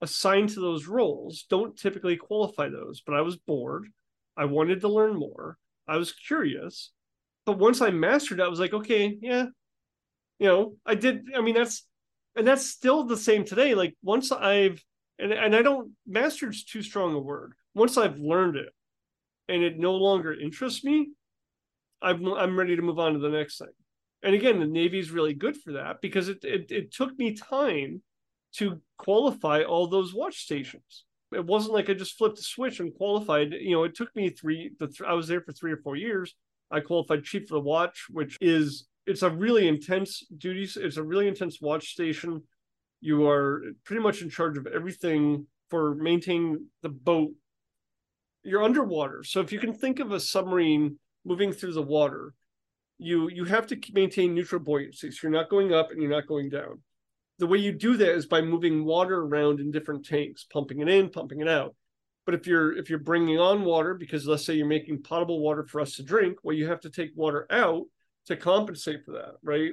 [0.00, 3.86] assigned to those roles don't typically qualify those but i was bored.
[4.36, 5.56] I wanted to learn more.
[5.88, 6.92] I was curious.
[7.44, 9.46] But once i mastered it i was like okay yeah.
[10.38, 11.86] You know i did i mean that's
[12.34, 13.74] and that's still the same today.
[13.74, 14.82] Like once i've
[15.18, 17.52] and and I don't master's too strong a word.
[17.74, 18.72] Once I've learned it
[19.48, 21.10] and it no longer interests me,
[22.02, 23.68] I'm I'm ready to move on to the next thing.
[24.22, 27.34] And again, the Navy is really good for that because it, it it took me
[27.34, 28.02] time
[28.54, 31.04] to qualify all those watch stations.
[31.32, 33.52] It wasn't like I just flipped a switch and qualified.
[33.52, 34.70] You know, it took me three.
[34.78, 36.34] The th- I was there for three or four years.
[36.70, 40.76] I qualified chief of the watch, which is it's a really intense duties.
[40.76, 42.42] It's a really intense watch station
[43.00, 47.32] you are pretty much in charge of everything for maintaining the boat.
[48.42, 49.22] You're underwater.
[49.24, 52.34] So if you can think of a submarine moving through the water,
[52.98, 55.10] you you have to maintain neutral buoyancy.
[55.10, 56.80] So you're not going up and you're not going down.
[57.38, 60.88] The way you do that is by moving water around in different tanks, pumping it
[60.88, 61.74] in, pumping it out.
[62.24, 65.64] But if you're if you're bringing on water because let's say you're making potable water
[65.64, 67.84] for us to drink, well you have to take water out
[68.26, 69.72] to compensate for that, right?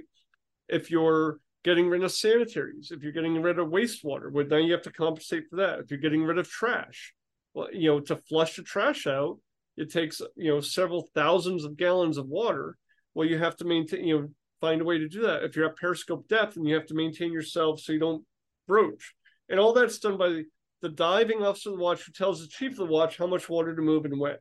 [0.67, 4.73] If you're getting rid of sanitaries, if you're getting rid of wastewater, well, now you
[4.73, 5.79] have to compensate for that.
[5.79, 7.13] If you're getting rid of trash,
[7.53, 9.39] well, you know, to flush the trash out,
[9.77, 12.77] it takes, you know, several thousands of gallons of water.
[13.13, 14.27] Well, you have to maintain, you know,
[14.61, 15.43] find a way to do that.
[15.43, 18.23] If you're at periscope depth and you have to maintain yourself so you don't
[18.67, 19.13] broach.
[19.49, 20.45] And all that's done by the,
[20.81, 23.49] the diving officer of the watch who tells the chief of the watch how much
[23.49, 24.37] water to move and when.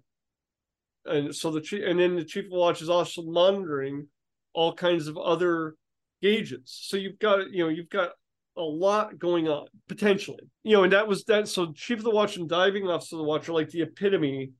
[1.04, 4.08] And so the chief, and then the chief of the watch is also monitoring
[4.54, 5.74] all kinds of other
[6.22, 6.62] gauges.
[6.64, 8.12] So you've got, you know, you've got
[8.56, 10.44] a lot going on potentially.
[10.62, 11.48] You know, and that was that.
[11.48, 14.52] So chief of the watch and diving officer of the watch are like the epitome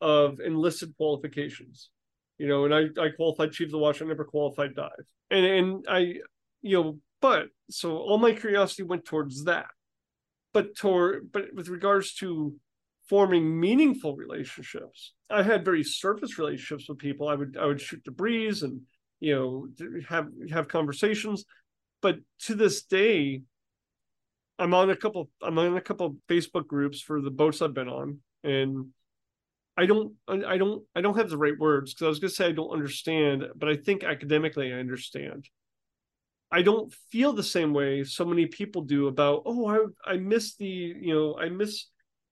[0.00, 1.90] of enlisted qualifications.
[2.38, 4.00] You know, and I I qualified chief of the watch.
[4.00, 4.90] I never qualified dive.
[5.30, 6.14] And and I,
[6.62, 9.66] you know, but so all my curiosity went towards that.
[10.52, 12.54] But toward but with regards to
[13.08, 17.28] forming meaningful relationships, I had very surface relationships with people.
[17.28, 18.80] I would I would shoot the breeze and
[19.20, 21.44] you know have have conversations.
[22.02, 23.42] But to this day
[24.60, 27.88] i'm on a couple i'm on a couple facebook groups for the boats i've been
[27.88, 28.86] on and
[29.76, 32.34] i don't i don't i don't have the right words because i was going to
[32.34, 35.48] say i don't understand but i think academically i understand.
[36.52, 40.56] I don't feel the same way so many people do about oh i i miss
[40.56, 41.86] the you know i miss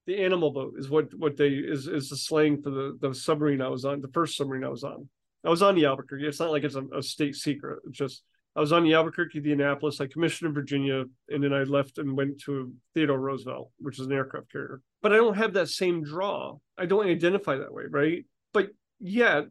[0.06, 3.62] the animal boat is what what they is is the slang for the the submarine
[3.62, 5.08] i was on the first submarine i was on
[5.44, 6.26] I was on the Albuquerque.
[6.26, 7.80] It's not like it's a, a state secret.
[7.86, 8.22] It's just
[8.56, 10.00] I was on the Albuquerque, the Annapolis.
[10.00, 14.06] I commissioned in Virginia, and then I left and went to Theodore Roosevelt, which is
[14.06, 14.80] an aircraft carrier.
[15.00, 16.56] But I don't have that same draw.
[16.76, 18.24] I don't identify that way, right?
[18.52, 19.44] But yet,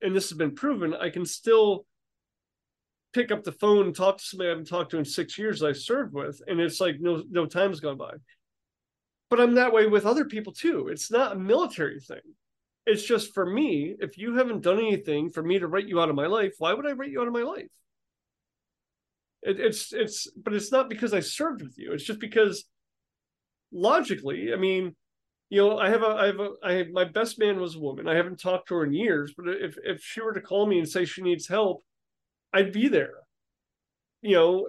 [0.00, 1.84] and this has been proven, I can still
[3.12, 5.62] pick up the phone and talk to somebody I haven't talked to in six years
[5.62, 8.12] I served with, and it's like no no time's gone by.
[9.28, 10.88] but I'm that way with other people too.
[10.88, 12.20] It's not a military thing.
[12.86, 16.08] It's just for me, if you haven't done anything for me to write you out
[16.08, 17.68] of my life, why would I write you out of my life?
[19.42, 21.92] It, it's it's but it's not because I served with you.
[21.92, 22.64] It's just because
[23.72, 24.94] logically, I mean,
[25.48, 27.80] you know, I have a I have a I have, my best man was a
[27.80, 28.08] woman.
[28.08, 30.78] I haven't talked to her in years, but if if she were to call me
[30.78, 31.82] and say she needs help,
[32.52, 33.14] I'd be there.
[34.22, 34.66] You know,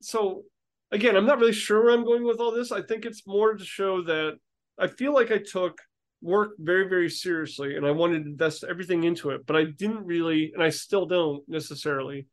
[0.00, 0.44] so
[0.90, 2.72] again, I'm not really sure where I'm going with all this.
[2.72, 4.38] I think it's more to show that
[4.78, 5.78] I feel like I took
[6.24, 10.04] work very, very seriously and I wanted to invest everything into it, but I didn't
[10.04, 12.26] really, and I still don't necessarily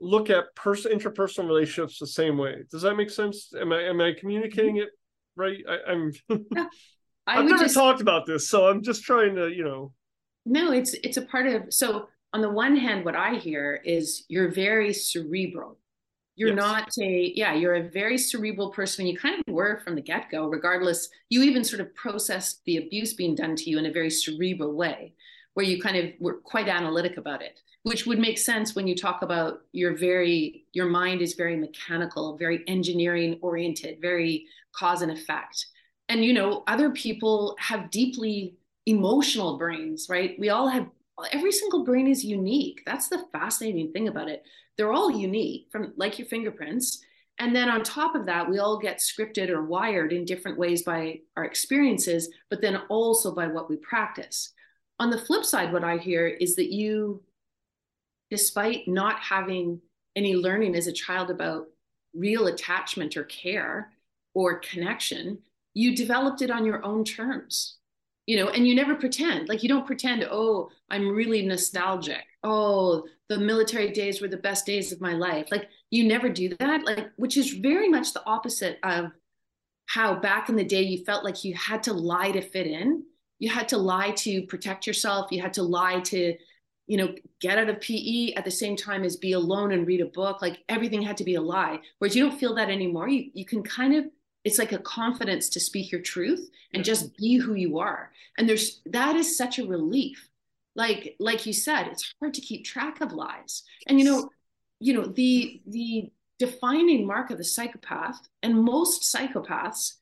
[0.00, 2.62] look at person interpersonal relationships the same way.
[2.70, 3.52] Does that make sense?
[3.60, 4.84] Am I am I communicating mm-hmm.
[4.84, 4.90] it
[5.36, 5.58] right?
[5.68, 6.66] I, am yeah,
[7.26, 9.92] I have never just, talked about this, so I'm just trying to, you know.
[10.46, 14.24] No, it's it's a part of so on the one hand, what I hear is
[14.28, 15.78] you're very cerebral.
[16.36, 16.56] You're yes.
[16.56, 19.06] not a, yeah, you're a very cerebral person.
[19.06, 21.08] You kind of were from the get go, regardless.
[21.28, 24.74] You even sort of processed the abuse being done to you in a very cerebral
[24.74, 25.12] way,
[25.54, 28.94] where you kind of were quite analytic about it, which would make sense when you
[28.94, 35.12] talk about your very, your mind is very mechanical, very engineering oriented, very cause and
[35.12, 35.66] effect.
[36.08, 40.36] And, you know, other people have deeply emotional brains, right?
[40.38, 40.86] We all have
[41.32, 42.82] every single brain is unique.
[42.86, 44.44] That's the fascinating thing about it.
[44.76, 47.02] They're all unique from like your fingerprints.
[47.38, 50.82] And then on top of that, we all get scripted or wired in different ways
[50.82, 54.52] by our experiences, but then also by what we practice.
[54.98, 57.22] On the flip side, what I hear is that you,
[58.30, 59.80] despite not having
[60.16, 61.66] any learning as a child about
[62.12, 63.92] real attachment or care
[64.34, 65.38] or connection,
[65.72, 67.76] you developed it on your own terms
[68.26, 69.48] you know and you never pretend.
[69.48, 72.24] Like you don't pretend oh i'm really nostalgic.
[72.42, 75.48] Oh the military days were the best days of my life.
[75.50, 79.10] Like you never do that like which is very much the opposite of
[79.86, 83.04] how back in the day you felt like you had to lie to fit in.
[83.38, 85.32] You had to lie to protect yourself.
[85.32, 86.36] You had to lie to
[86.86, 90.00] you know get out of pe at the same time as be alone and read
[90.00, 90.42] a book.
[90.42, 91.80] Like everything had to be a lie.
[91.98, 93.08] Whereas you don't feel that anymore.
[93.08, 94.04] You, you can kind of
[94.44, 98.12] it's like a confidence to speak your truth and just be who you are.
[98.38, 100.28] And there's that is such a relief.
[100.74, 103.62] Like like you said it's hard to keep track of lies.
[103.86, 104.30] And you know
[104.78, 109.94] you know the the defining mark of the psychopath and most psychopaths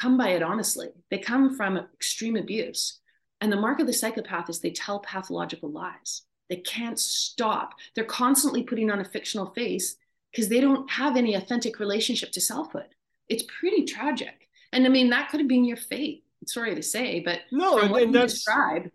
[0.00, 0.88] come by it honestly.
[1.10, 3.00] They come from extreme abuse.
[3.40, 6.22] And the mark of the psychopath is they tell pathological lies.
[6.48, 7.74] They can't stop.
[7.94, 9.96] They're constantly putting on a fictional face
[10.32, 12.88] because they don't have any authentic relationship to selfhood
[13.28, 14.48] it's pretty tragic.
[14.72, 16.24] And I mean, that could have been your fate.
[16.46, 18.90] Sorry to say, but no, and, and that's described.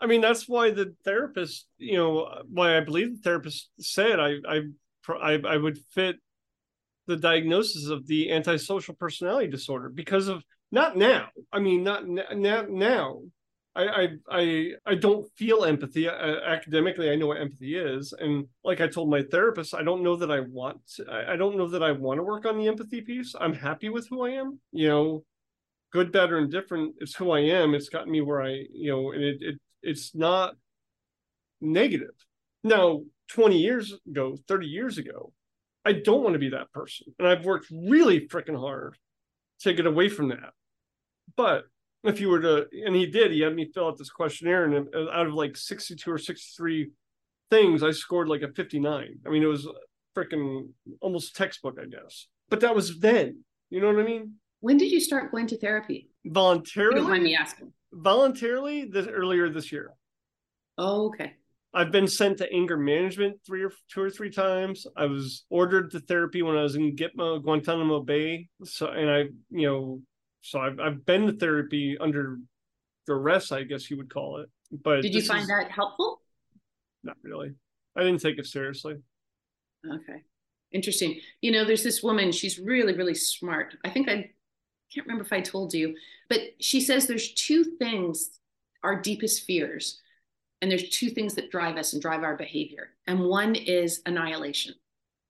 [0.00, 4.36] I mean, that's why the therapist, you know, why I believe the therapist said I,
[4.48, 4.60] I,
[5.08, 6.16] I, I would fit
[7.06, 11.28] the diagnosis of the antisocial personality disorder because of not now.
[11.52, 12.66] I mean, not now.
[12.68, 13.22] Now,
[13.74, 17.10] I I I, don't feel empathy uh, academically.
[17.10, 20.30] I know what empathy is, and like I told my therapist, I don't know that
[20.30, 20.86] I want.
[20.96, 23.34] To, I, don't know that I want to work on the empathy piece.
[23.40, 24.60] I'm happy with who I am.
[24.72, 25.24] You know,
[25.90, 26.96] good, better, and different.
[26.98, 27.74] It's who I am.
[27.74, 30.54] It's gotten me where I, you know, and it, it it's not
[31.60, 32.14] negative.
[32.62, 35.32] Now, 20 years ago, 30 years ago,
[35.84, 38.98] I don't want to be that person, and I've worked really freaking hard
[39.60, 40.52] to get away from that.
[41.36, 41.64] But
[42.04, 44.88] if you were to, and he did, he had me fill out this questionnaire, and
[45.12, 46.90] out of like 62 or 63
[47.50, 49.18] things, I scored like a 59.
[49.24, 49.68] I mean, it was
[50.16, 50.68] freaking
[51.00, 52.26] almost textbook, I guess.
[52.48, 53.44] But that was then.
[53.70, 54.34] You know what I mean?
[54.60, 56.10] When did you start going to therapy?
[56.24, 57.00] Voluntarily.
[57.00, 57.72] don't mind me asking.
[57.92, 59.92] Voluntarily, this earlier this year.
[60.78, 61.34] Oh, okay.
[61.74, 64.86] I've been sent to anger management three or two or three times.
[64.96, 68.48] I was ordered to therapy when I was in Gitmo, Guantanamo Bay.
[68.64, 69.18] So, and I,
[69.50, 70.02] you know,
[70.42, 72.38] so I've I've been to therapy under
[73.06, 74.50] duress, I guess you would call it.
[74.70, 76.20] But did you find is, that helpful?
[77.02, 77.52] Not really.
[77.96, 78.96] I didn't take it seriously.
[79.86, 80.22] Okay.
[80.72, 81.20] Interesting.
[81.40, 83.76] You know, there's this woman, she's really, really smart.
[83.84, 84.30] I think I
[84.94, 85.94] can't remember if I told you,
[86.28, 88.38] but she says there's two things,
[88.82, 90.00] our deepest fears,
[90.60, 92.90] and there's two things that drive us and drive our behavior.
[93.06, 94.74] And one is annihilation.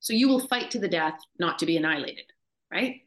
[0.01, 2.27] So you will fight to the death not to be annihilated,
[2.70, 3.02] right?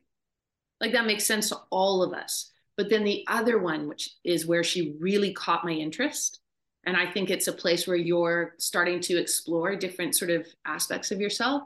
[0.82, 2.52] Like that makes sense to all of us.
[2.78, 6.40] But then the other one, which is where she really caught my interest.
[6.86, 11.12] And I think it's a place where you're starting to explore different sort of aspects
[11.12, 11.64] of yourself.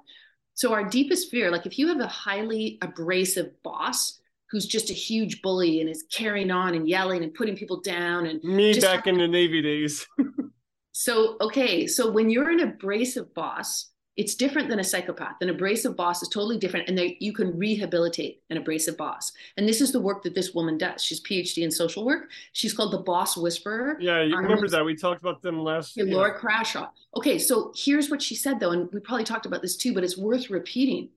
[0.53, 4.19] So, our deepest fear, like if you have a highly abrasive boss
[4.49, 8.25] who's just a huge bully and is carrying on and yelling and putting people down,
[8.25, 10.07] and me back in the Navy days.
[10.91, 11.87] so, okay.
[11.87, 13.89] So, when you're an abrasive boss,
[14.19, 15.37] It's different than a psychopath.
[15.39, 19.31] An abrasive boss is totally different, and they, you can rehabilitate an abrasive boss.
[19.55, 21.01] And this is the work that this woman does.
[21.01, 22.29] She's PhD in social work.
[22.51, 23.95] She's called the Boss Whisperer.
[23.97, 25.95] Yeah, you um, remember that we talked about them last.
[25.95, 26.89] Yeah, Laura Crawshaw.
[27.15, 30.03] Okay, so here's what she said though, and we probably talked about this too, but
[30.03, 31.07] it's worth repeating.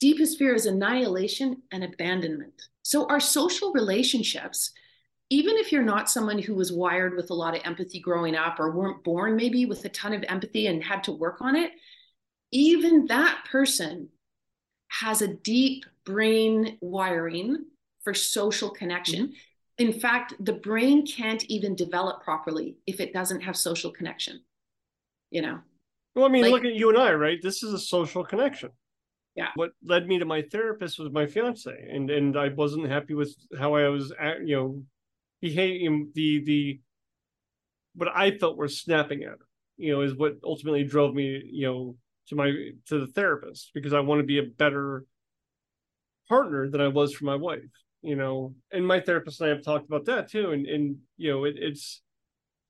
[0.00, 2.62] Deepest fear is annihilation and abandonment.
[2.82, 4.72] So our social relationships
[5.30, 8.60] even if you're not someone who was wired with a lot of empathy growing up
[8.60, 11.72] or weren't born maybe with a ton of empathy and had to work on it,
[12.54, 14.08] even that person
[14.88, 17.66] has a deep brain wiring
[18.04, 19.26] for social connection.
[19.26, 19.34] Mm-hmm.
[19.86, 24.40] In fact, the brain can't even develop properly if it doesn't have social connection.
[25.30, 25.58] You know?
[26.14, 27.38] Well, I mean, like, look at you and I, right?
[27.42, 28.70] This is a social connection.
[29.34, 29.48] Yeah.
[29.56, 33.34] What led me to my therapist was my fiance, and and I wasn't happy with
[33.58, 34.12] how I was,
[34.44, 34.82] you know,
[35.42, 36.12] behaving.
[36.14, 36.80] The the
[37.96, 39.38] what I felt were snapping at her,
[39.76, 41.96] you know, is what ultimately drove me, you know,
[42.28, 42.52] to my
[42.88, 45.04] to the therapist because I want to be a better
[46.28, 47.60] partner than I was for my wife.
[48.02, 50.52] You know, and my therapist and I have talked about that too.
[50.52, 52.02] And and you know, it, it's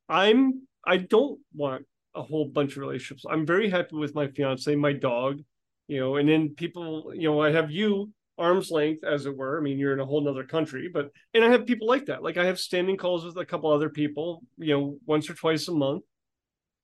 [0.08, 3.24] I'm I don't want a whole bunch of relationships.
[3.28, 5.40] I'm very happy with my fiance, my dog,
[5.88, 9.58] you know, and then people, you know, I have you arm's length, as it were.
[9.58, 12.22] I mean, you're in a whole nother country, but and I have people like that.
[12.22, 15.68] Like I have standing calls with a couple other people, you know, once or twice
[15.68, 16.02] a month.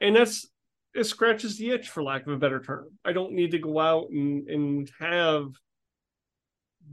[0.00, 0.48] And that's
[0.94, 2.88] it scratches the itch for lack of a better term.
[3.04, 5.48] I don't need to go out and and have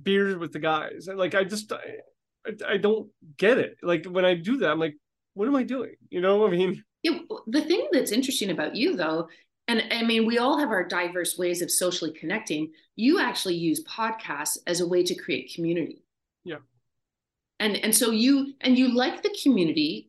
[0.03, 1.07] beers with the guys.
[1.13, 3.77] Like I just I, I don't get it.
[3.81, 4.95] Like when I do that, I'm like,
[5.33, 5.95] what am I doing?
[6.09, 6.83] You know, I mean.
[7.03, 9.27] Yeah, the thing that's interesting about you though,
[9.67, 12.71] and I mean, we all have our diverse ways of socially connecting.
[12.95, 16.03] You actually use podcasts as a way to create community.
[16.43, 16.57] Yeah.
[17.59, 20.06] And and so you and you like the community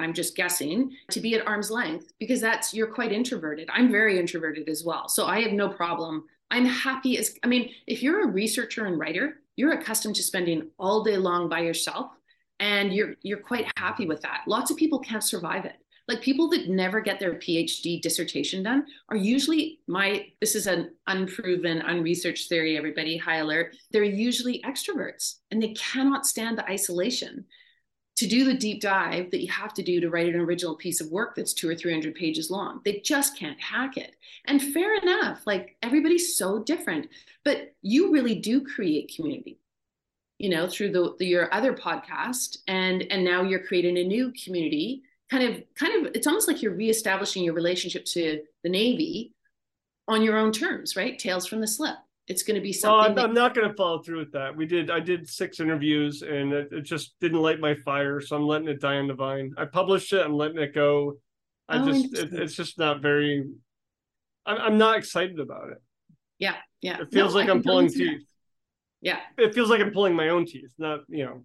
[0.00, 3.68] I'm just guessing, to be at arm's length because that's you're quite introverted.
[3.72, 5.08] I'm very introverted as well.
[5.08, 6.24] So I have no problem.
[6.50, 10.68] I'm happy as I mean, if you're a researcher and writer, you're accustomed to spending
[10.78, 12.10] all day long by yourself
[12.58, 14.42] and you're you're quite happy with that.
[14.46, 15.76] Lots of people can't survive it.
[16.08, 20.92] Like people that never get their PhD dissertation done are usually my this is an
[21.06, 23.76] unproven, unresearched theory, everybody, high alert.
[23.92, 27.44] They're usually extroverts and they cannot stand the isolation
[28.20, 31.00] to do the deep dive that you have to do to write an original piece
[31.00, 32.82] of work that's two or 300 pages long.
[32.84, 34.14] They just can't hack it.
[34.44, 37.08] And fair enough, like everybody's so different,
[37.46, 39.58] but you really do create community
[40.36, 44.32] you know through the, the, your other podcast and and now you're creating a new
[44.42, 49.34] community kind of kind of it's almost like you're reestablishing your relationship to the navy
[50.08, 51.96] on your own terms right tales from the slip
[52.26, 52.96] it's going to be oh, something.
[52.96, 53.24] Oh, I'm, that...
[53.24, 54.56] I'm not going to follow through with that.
[54.56, 54.90] We did.
[54.90, 58.20] I did six interviews, and it, it, just didn't light my fire.
[58.20, 59.52] So I'm letting it die on the vine.
[59.56, 60.24] I published it.
[60.24, 61.18] I'm letting it go.
[61.68, 62.14] I oh, just.
[62.16, 63.44] It, it's just not very.
[64.46, 65.78] I'm, I'm not excited about it.
[66.38, 67.00] Yeah, yeah.
[67.00, 68.22] It feels no, like I am pulling teeth.
[69.00, 69.20] Yeah.
[69.38, 70.72] It feels like I'm pulling my own teeth.
[70.78, 71.44] Not you know.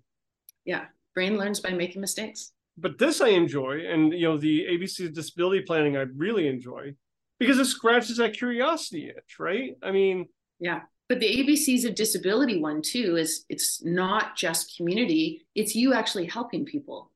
[0.65, 2.51] Yeah, brain learns by making mistakes.
[2.77, 6.95] But this I enjoy, and you know the ABC disability planning I really enjoy
[7.39, 9.75] because it scratches that curiosity itch, right?
[9.81, 10.27] I mean,
[10.59, 10.81] yeah.
[11.07, 16.25] But the ABCs of disability one too is it's not just community, it's you actually
[16.25, 17.11] helping people.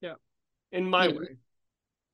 [0.00, 0.14] Yeah.
[0.72, 1.36] In my way.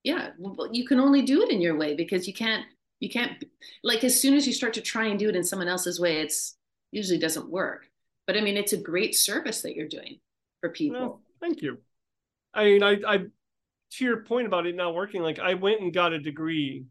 [0.05, 0.31] Yeah.
[0.39, 2.65] Well, you can only do it in your way because you can't
[3.01, 3.43] you can't
[3.83, 6.21] like as soon as you start to try and do it in someone else's way,
[6.21, 6.57] it's
[6.93, 7.87] usually doesn't work.
[8.27, 10.21] But I mean it's a great service that you're doing
[10.61, 11.23] for people.
[11.41, 11.79] Thank you.
[12.55, 13.19] I mean I I
[13.95, 16.85] to your point about it not working, like I went and got a degree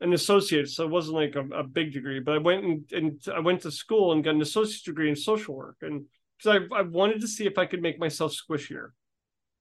[0.00, 2.20] an associate, so it wasn't like a, a big degree.
[2.20, 5.16] But I went and, and I went to school and got an associate's degree in
[5.16, 8.90] social work, and because I I wanted to see if I could make myself squishier.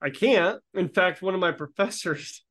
[0.02, 0.62] I can't.
[0.76, 2.44] In fact, one of my professors,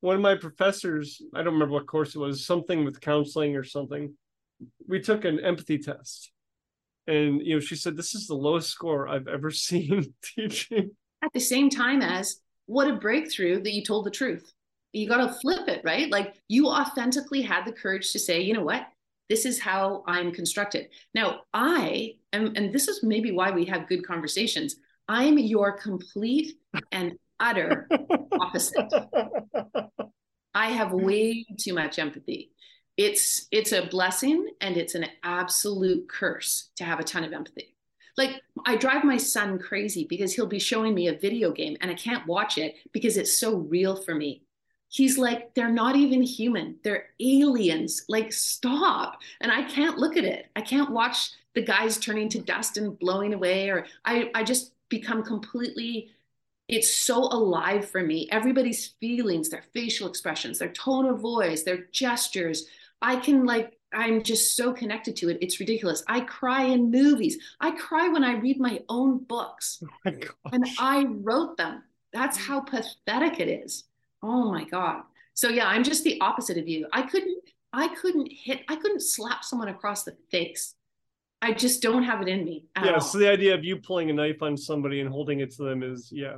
[0.00, 3.64] one of my professors, I don't remember what course it was, something with counseling or
[3.64, 4.14] something.
[4.86, 6.30] We took an empathy test,
[7.06, 10.90] and you know, she said this is the lowest score I've ever seen teaching.
[11.22, 14.52] At the same time as what a breakthrough that you told the truth
[14.96, 16.10] you got to flip it, right?
[16.10, 18.86] Like you authentically had the courage to say, you know what?
[19.28, 20.88] This is how I'm constructed.
[21.14, 24.76] Now, I am, and this is maybe why we have good conversations.
[25.08, 26.56] I'm your complete
[26.92, 27.88] and utter
[28.40, 28.92] opposite.
[30.54, 32.52] I have way too much empathy.
[32.96, 37.76] It's it's a blessing and it's an absolute curse to have a ton of empathy.
[38.16, 41.90] Like I drive my son crazy because he'll be showing me a video game and
[41.90, 44.45] I can't watch it because it's so real for me
[44.96, 50.24] he's like they're not even human they're aliens like stop and i can't look at
[50.24, 54.42] it i can't watch the guys turning to dust and blowing away or i i
[54.42, 56.10] just become completely
[56.68, 61.86] it's so alive for me everybody's feelings their facial expressions their tone of voice their
[61.92, 62.66] gestures
[63.02, 65.38] I can like I'm just so connected to it.
[65.40, 66.02] It's ridiculous.
[66.08, 67.38] I cry in movies.
[67.60, 69.82] I cry when I read my own books.
[69.82, 70.18] Oh my
[70.52, 71.82] and I wrote them.
[72.12, 73.84] That's how pathetic it is.
[74.22, 75.02] Oh my God.
[75.34, 76.86] So yeah, I'm just the opposite of you.
[76.92, 77.42] I couldn't,
[77.72, 80.74] I couldn't hit, I couldn't slap someone across the face.
[81.42, 82.64] I just don't have it in me.
[82.82, 82.94] yeah.
[82.94, 83.00] All.
[83.00, 85.82] So the idea of you pulling a knife on somebody and holding it to them
[85.82, 86.36] is, yeah.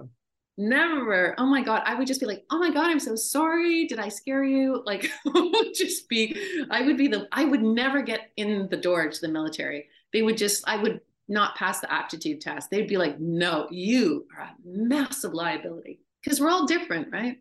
[0.61, 1.37] Never.
[1.39, 1.83] Oh my God.
[1.87, 3.87] I would just be like, oh my God, I'm so sorry.
[3.87, 4.83] Did I scare you?
[4.85, 5.09] Like,
[5.75, 6.37] just be,
[6.69, 9.89] I would be the, I would never get in the door to the military.
[10.13, 12.71] They would just, I would not pass the aptitude test.
[12.71, 17.39] They'd be like, no, you are a massive liability because we're all different, right?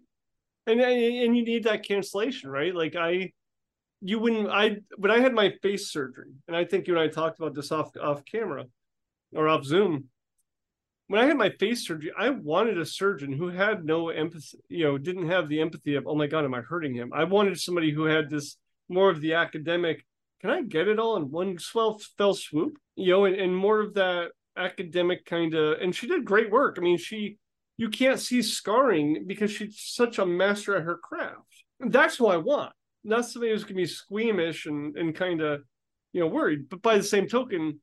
[0.67, 2.75] And, and you need that cancellation, right?
[2.75, 3.31] Like, I,
[4.01, 7.07] you wouldn't, I, when I had my face surgery, and I think you and I
[7.07, 8.65] talked about this off, off camera
[9.33, 10.09] or off Zoom
[11.07, 14.83] when I had my face surgery, I wanted a surgeon who had no empathy, you
[14.83, 17.11] know, didn't have the empathy of, oh my God, am I hurting him?
[17.13, 18.57] I wanted somebody who had this
[18.89, 20.05] more of the academic,
[20.41, 22.77] can I get it all in one swell fell swoop?
[22.95, 26.77] You know, and, and more of that academic kind of, and she did great work.
[26.77, 27.37] I mean, she,
[27.77, 31.63] you can't see scarring because she's such a master at her craft.
[31.79, 32.73] That's who I want.
[33.03, 35.61] Not somebody who's gonna be squeamish and, and kind of,
[36.11, 36.69] you know, worried.
[36.69, 37.79] But by the same token,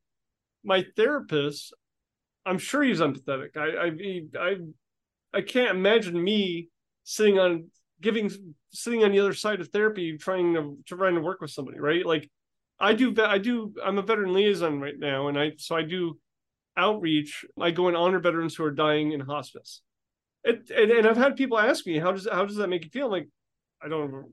[0.64, 1.72] my therapist,
[2.45, 3.57] I'm sure he's empathetic.
[3.57, 4.57] I I I
[5.32, 6.68] I can't imagine me
[7.05, 7.70] sitting on
[8.01, 8.30] giving
[8.72, 12.05] sitting on the other side of therapy trying to trying to work with somebody, right?
[12.05, 12.28] Like
[12.80, 16.18] I do I do I'm a veteran liaison right now and I so I do
[16.76, 17.44] outreach.
[17.60, 19.82] I go and honor veterans who are dying in hospice.
[20.42, 22.90] It, and, and I've had people ask me, how does how does that make you
[22.90, 23.06] feel?
[23.06, 23.28] I'm like,
[23.82, 24.26] I don't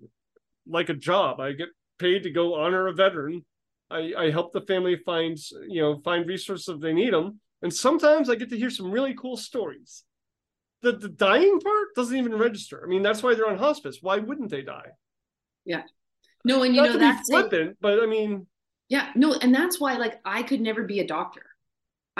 [0.67, 1.39] like a job.
[1.39, 1.69] I get
[1.99, 3.45] paid to go honor a veteran.
[3.89, 5.37] I, I help the family find
[5.67, 8.91] you know find resources if they need them and sometimes I get to hear some
[8.91, 10.03] really cool stories.
[10.81, 12.81] The the dying part doesn't even register.
[12.83, 13.99] I mean, that's why they're on hospice.
[14.01, 14.89] Why wouldn't they die?
[15.65, 15.83] Yeah.
[16.43, 18.47] No, and you Not know that's flippant, but I mean
[18.89, 21.43] Yeah, no, and that's why like I could never be a doctor.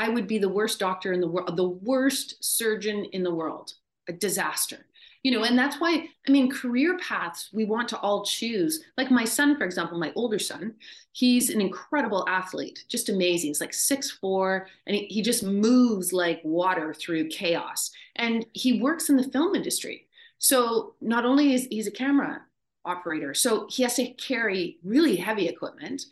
[0.01, 3.73] I would be the worst doctor in the world, the worst surgeon in the world.
[4.09, 4.87] A disaster.
[5.21, 8.83] You know and that's why i mean career paths we want to all choose.
[8.97, 10.73] Like my son for example my older son
[11.11, 13.51] he's an incredible athlete just amazing.
[13.51, 17.91] He's like six four and he, he just moves like water through chaos.
[18.15, 20.07] And he works in the film industry.
[20.39, 22.41] So not only is he's a camera
[22.85, 26.05] operator so he has to carry really heavy equipment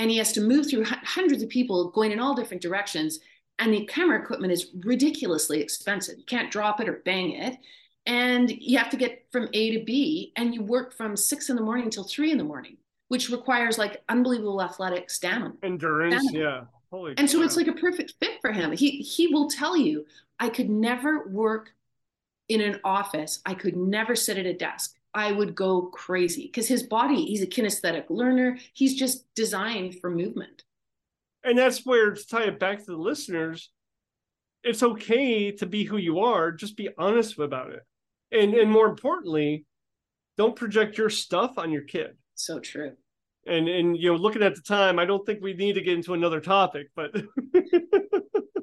[0.00, 3.20] and he has to move through hundreds of people going in all different directions
[3.60, 7.56] and the camera equipment is ridiculously expensive you can't drop it or bang it
[8.06, 11.56] and you have to get from A to B, and you work from six in
[11.56, 12.76] the morning till three in the morning,
[13.08, 15.54] which requires like unbelievable athletic stamina.
[15.62, 16.38] Endurance, stamina.
[16.38, 16.60] yeah.
[16.90, 18.72] Holy and so it's like a perfect fit for him.
[18.72, 20.06] He he will tell you,
[20.40, 21.70] I could never work
[22.48, 23.40] in an office.
[23.46, 24.96] I could never sit at a desk.
[25.12, 28.58] I would go crazy because his body, he's a kinesthetic learner.
[28.74, 30.64] He's just designed for movement.
[31.42, 33.70] And that's where to tie it back to the listeners,
[34.62, 36.52] it's okay to be who you are.
[36.52, 37.82] Just be honest about it
[38.32, 39.64] and and more importantly
[40.36, 42.92] don't project your stuff on your kid so true
[43.46, 45.94] and and you know looking at the time i don't think we need to get
[45.94, 47.14] into another topic but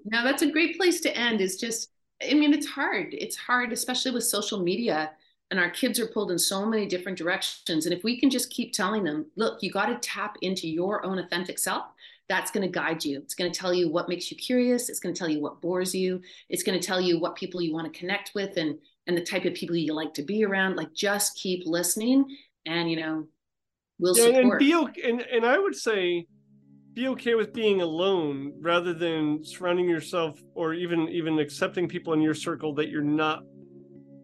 [0.05, 1.89] no that's a great place to end is just
[2.29, 5.11] i mean it's hard it's hard especially with social media
[5.49, 8.49] and our kids are pulled in so many different directions and if we can just
[8.49, 11.85] keep telling them look you got to tap into your own authentic self
[12.29, 14.99] that's going to guide you it's going to tell you what makes you curious it's
[14.99, 17.73] going to tell you what bores you it's going to tell you what people you
[17.73, 18.77] want to connect with and
[19.07, 20.75] and the type of people you like to be around.
[20.75, 22.25] Like just keep listening
[22.65, 23.25] and you know,
[23.99, 24.43] we'll yeah, support.
[24.43, 26.27] And be okay, and, and I would say
[26.93, 32.21] be okay with being alone rather than surrounding yourself or even even accepting people in
[32.21, 33.43] your circle that you're not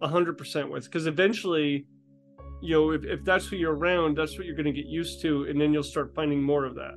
[0.04, 1.86] 100% with because eventually
[2.62, 5.22] you know if, if that's who you're around that's what you're going to get used
[5.22, 6.96] to and then you'll start finding more of that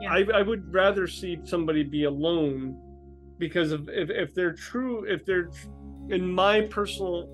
[0.00, 0.12] yeah.
[0.12, 2.80] I, I would rather see somebody be alone
[3.38, 5.50] because of if, if they're true if they're
[6.10, 7.28] in my personal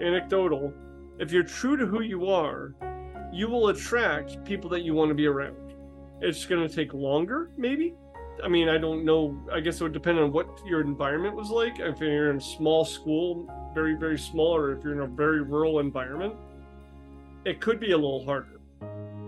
[0.00, 0.72] anecdotal,
[1.18, 2.74] if you're true to who you are,
[3.32, 5.74] you will attract people that you want to be around.
[6.20, 7.94] It's going to take longer, maybe.
[8.42, 9.38] I mean, I don't know.
[9.52, 11.78] I guess it would depend on what your environment was like.
[11.78, 15.42] If you're in a small school, very, very small, or if you're in a very
[15.42, 16.34] rural environment,
[17.44, 18.58] it could be a little harder.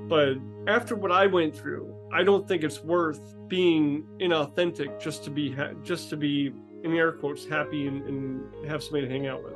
[0.08, 5.30] But after what I went through, I don't think it's worth being inauthentic just to
[5.30, 6.50] be just to be
[6.82, 9.52] in air quotes, happy and, and have somebody to hang out with.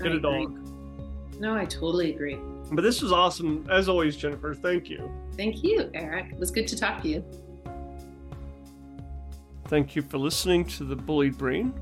[0.00, 0.46] Get I a agree.
[0.46, 1.40] dog.
[1.40, 2.38] No, I totally agree.
[2.72, 3.64] But this was awesome.
[3.70, 5.08] As always, Jennifer, thank you.
[5.36, 6.32] Thank you, Eric.
[6.32, 7.24] It was good to talk to you.
[9.68, 11.72] Thank you for listening to The Bullied Brain.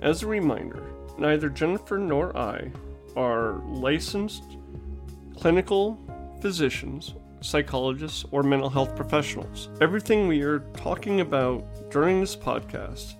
[0.00, 0.82] As a reminder,
[1.20, 2.70] neither Jennifer nor I
[3.16, 4.56] are licensed
[5.36, 5.98] clinical
[6.40, 9.68] physicians psychologists, or mental health professionals.
[9.80, 13.14] Everything we are talking about during this podcast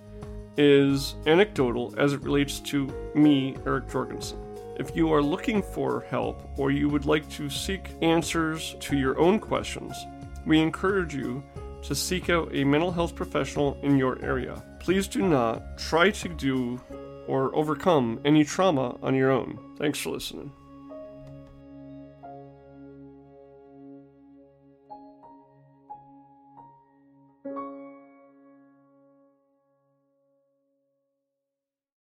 [0.57, 4.39] is anecdotal as it relates to me, Eric Jorgensen.
[4.77, 9.19] If you are looking for help or you would like to seek answers to your
[9.19, 9.95] own questions,
[10.45, 11.43] we encourage you
[11.83, 14.63] to seek out a mental health professional in your area.
[14.79, 16.79] Please do not try to do
[17.27, 19.59] or overcome any trauma on your own.
[19.77, 20.51] Thanks for listening.